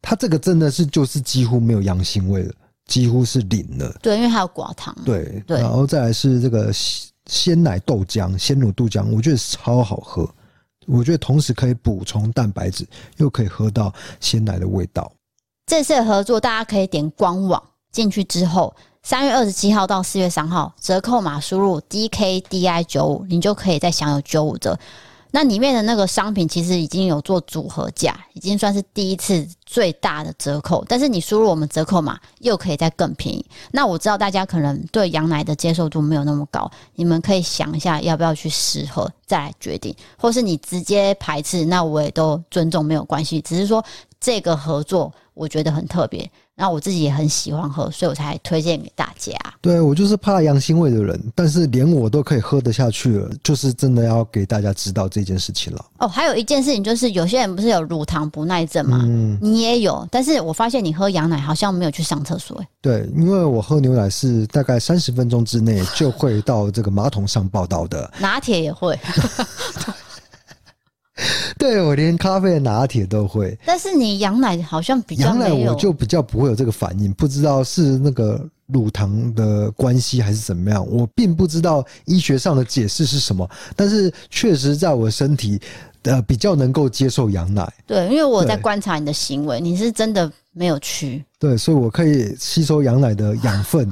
[0.01, 2.53] 它这个真的是就是几乎没有羊腥味了。
[2.87, 4.95] 几乎是零了，对，因为还有寡糖。
[5.05, 6.71] 对，对，然后再来是这个
[7.25, 10.27] 鲜奶豆浆、鲜乳豆浆，我觉得超好喝。
[10.85, 15.11] 我觉得同时可以补充蛋白质，又可以喝到鲜奶的味道。
[15.65, 17.61] 这次的合作，大家可以点官网
[17.91, 18.73] 进去之后，
[19.03, 24.79] 三月二十七号到四月三号，折扣码输入 DKDI 九五，你就可以再享有九五折。
[25.31, 30.83] 那里面的那个商品其实已经有做组合价，已经算是第一次最大的折扣。
[30.87, 33.45] 但是你输入我们折扣码，又可以再更便宜。
[33.71, 39.95] 那我知道大家可能对羊奶的接受度没有那么高，你们可以想一下要不要去试喝，再来决定。
[40.17, 43.41] 或是你直接排斥，那我也都尊重，没有关系。
[43.41, 43.83] 只是说
[44.19, 46.29] 这个合作，我觉得很特别。
[46.59, 49.31] 那我自己也很喜欢喝，所以我才推荐给大家。
[49.61, 55.85] 对，我就是怕羊腥味的人，但是连我都可以喝得下去了，就是真的要给大家知道这件事情了。
[55.99, 59.01] 哦，还有一件事情就是，有些人不是有乳糖不耐症吗？
[59.03, 62.59] 嗯，你也有，但是我发现你喝羊奶好像没有去上厕所。
[62.81, 68.97] 对，因为我喝牛奶是大概三十分钟之内就会到这个马桶上报道的， 拿铁也会。
[71.57, 85.59] 对，我连咖啡的拿铁都会，但是你羊奶好像比较羊奶我就比较不会有这个反应，不知道是那个乳糖的关系还是怎么样，我并不知道医学上的解释是什么，但是确实在我身体
[86.03, 87.67] 呃比较能够接受羊奶。
[87.85, 91.25] 对，因为我在观察你的行为，你是真的没有去。
[91.39, 93.91] 对，所以我可以吸收羊奶的养分。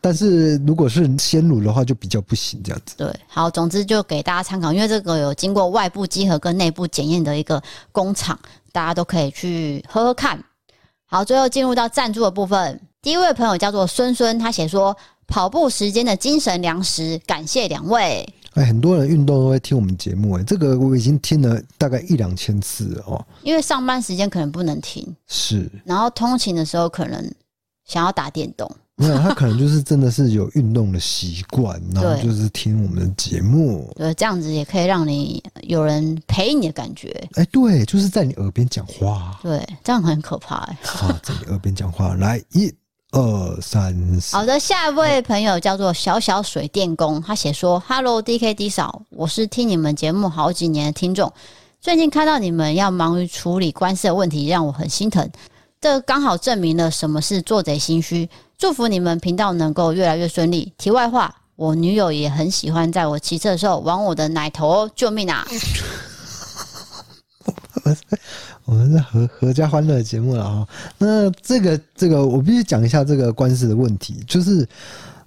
[0.00, 2.94] 但是如果是鲜乳的话，就比较不行这样子。
[2.96, 8.38] 对，好，总之就给大家参考，因为这个有经过外部稽核跟内部检验的一个工厂，
[8.72, 10.42] 大家都可以去喝喝看。
[11.06, 18.28] 好，最后进入到赞助的部分，第一位朋友叫做孙孙，他写说跑步时间的精神粮食，感谢两位。
[18.54, 23.26] 哎，很多人运动都会听我们节目，哎，这个我已经听了大概一两千次了哦。
[23.42, 27.34] 因为上班时间可能不能听，是，然后通勤的时候可能
[27.84, 28.70] 想要打电动。
[28.98, 37.10] 没有，他可能就是真的是有运动的习惯，然后就是听我们的节目，对，这样子也可以让你有人陪你的感觉。
[37.34, 40.78] 哎，对，就是在你耳边讲话，对，这样很可怕哎。
[40.82, 42.72] 好，在你耳边讲话，来，一
[43.10, 44.34] 二三四。
[44.34, 51.30] 好的，下一位朋友叫做小小水电工，他写说：“Hello DKD 嫂，我是听你们节目好几年的听众，
[51.82, 55.30] 最近看到你们要忙于处理官司的问题，让我很心疼。
[55.82, 58.26] 这刚好证明了什么是做贼心虚。”
[58.58, 60.72] 祝福你们频道能够越来越顺利。
[60.78, 65.46] 题外话，我女友也很喜欢在我骑车的时候玩我的奶头哦，救命啊！
[68.64, 70.66] 我们是合合家欢乐节目了啊。
[70.98, 74.66] 那这个这个，我必须讲一下这个官司的问题，就是。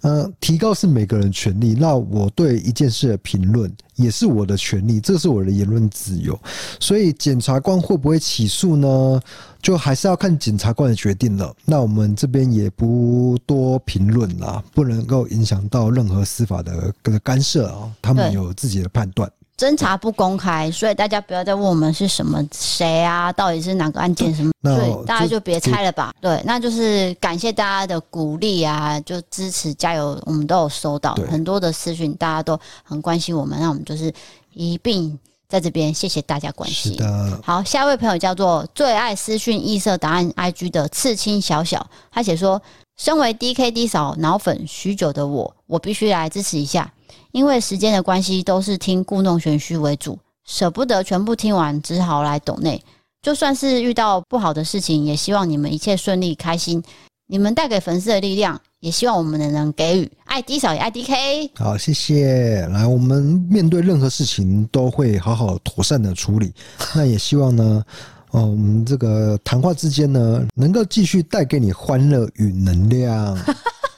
[0.02, 6.40] 呃，提高是每个人权利，那我对一件事的评论也是我的权利，这是我的言论自由。
[6.80, 9.22] 所以检察官会不会起诉呢？
[9.62, 11.54] 就还是要看检察官的决定了。
[11.66, 19.30] 那我们这边也不多评论啦，不能够影响到任何司法的干涉啊，他们有自己的判断。
[19.60, 26.14] 侦查不公开，所以大家不要再问我们是什么谁啊，到底是哪个案件什么，对，大家就别猜了吧。
[26.22, 34.14] 对，那就是感谢大家的鼓励啊，就支持加油，我们都有收到很多的私讯，大家都很关心我们，那我们就是
[34.54, 36.98] 一并在这边谢谢大家关心。
[37.44, 42.62] 好，下一位朋友叫做最爱私讯异色答案 IG 的刺青小小，他写说。
[43.00, 46.92] 身为 DKD 嫂脑粉许久的我，我必须来支持一下。
[47.32, 52.82] 因为时间的关系，都是听故弄玄虚为主，舍不得全部听完，只好来抖内。
[53.22, 56.84] 就算是遇到不好的事情，也希望你们一切顺利开心。
[57.28, 60.12] 你们带给粉丝的力量，也希望我们能能给予。
[60.26, 61.52] 爱 D 少也爱 DK。
[61.56, 62.66] 好，谢谢。
[62.72, 66.52] 来，我们面对任何事情都会好好妥善的处理。
[66.96, 67.84] 那也希望呢。
[68.32, 73.38] 哦，我们这个谈话之间呢，能够继续带给你欢乐与能量。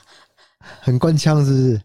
[0.82, 1.82] 很官腔是不是？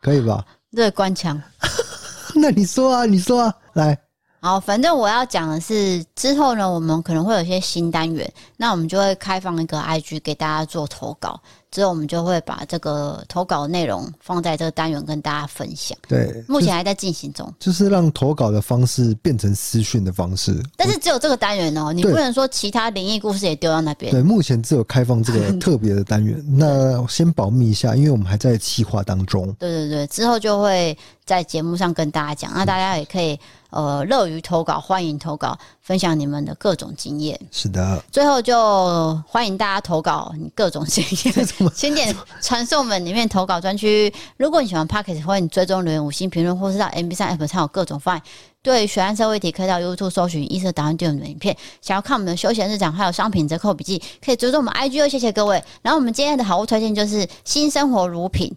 [0.00, 0.44] 可以吧？
[0.70, 1.40] 乐观强。
[2.34, 3.98] 那你说啊，你说啊，来。
[4.42, 11.38] 好，反正我要讲的是，之后呢，我们可能会有一些新单元，那我们就会开放一个 IG 给大家做投稿，
[11.70, 15.96] 之后我们就会把这个投稿内容放在这个单元跟大家分享。
[16.08, 24.10] 对，目前还在进行中，就是让投稿的方式变成私讯的方式，但是只有这个单元哦，你不能说其他灵异故事也丢到那边。
[24.10, 29.52] 对，目前只有开放这个 特别的单元，那先保密一下，因为我们还在企划当中。
[29.58, 33.38] 对对对，之后就会在节目上跟大家讲，那大家也可以。
[33.70, 37.38] 呃，乐于投稿，欢迎投稿，分享你们的各种经验。
[37.50, 44.12] 是的，最后就欢迎大家投稿你各种经验， 先点传送门里面投稿专区。
[44.36, 48.22] 如果你喜欢 Podcast，欢迎追踪留言、五星评论，或是到 MB 三 App 上有各种方案。
[48.62, 51.56] 对悬案社会题，可以到 YouTube 搜寻异色档案店的影片。
[51.80, 55.08] 想要看我们的休闲日常，还有商品折扣笔记，可以追踪我们 IG 哦。
[55.08, 55.64] 谢谢各位。
[55.80, 58.54] 然后我们今天的好物推荐就是新生活乳品，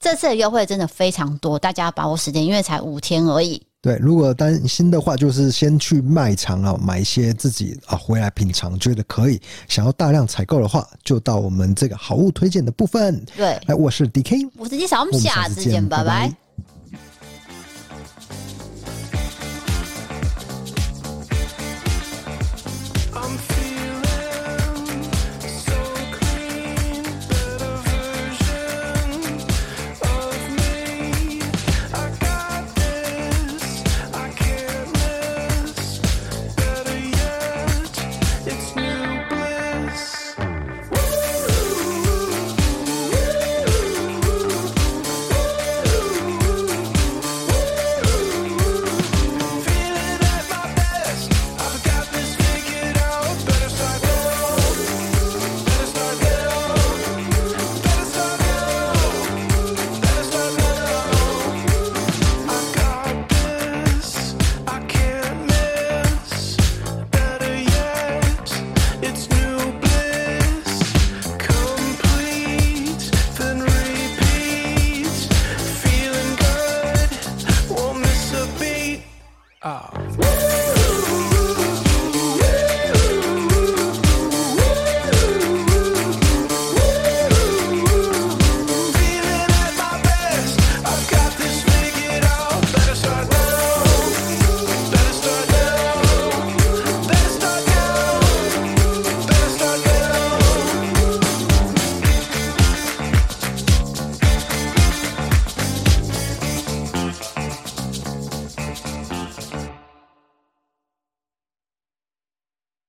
[0.00, 3.62] 这次的优惠真的非常多，大家把握时间，因为才五天而已。
[3.86, 9.40] 对，如果担心的话，就是先去卖场啊买一些自己啊回来品尝，觉得可以。
[9.68, 13.24] 想要大量采购的话，就到我们这个好物推荐的部分。
[13.36, 16.04] 对，来，我是 DK，我是 D 嫂，我们下次见，拜拜。
[16.04, 16.45] 拜拜。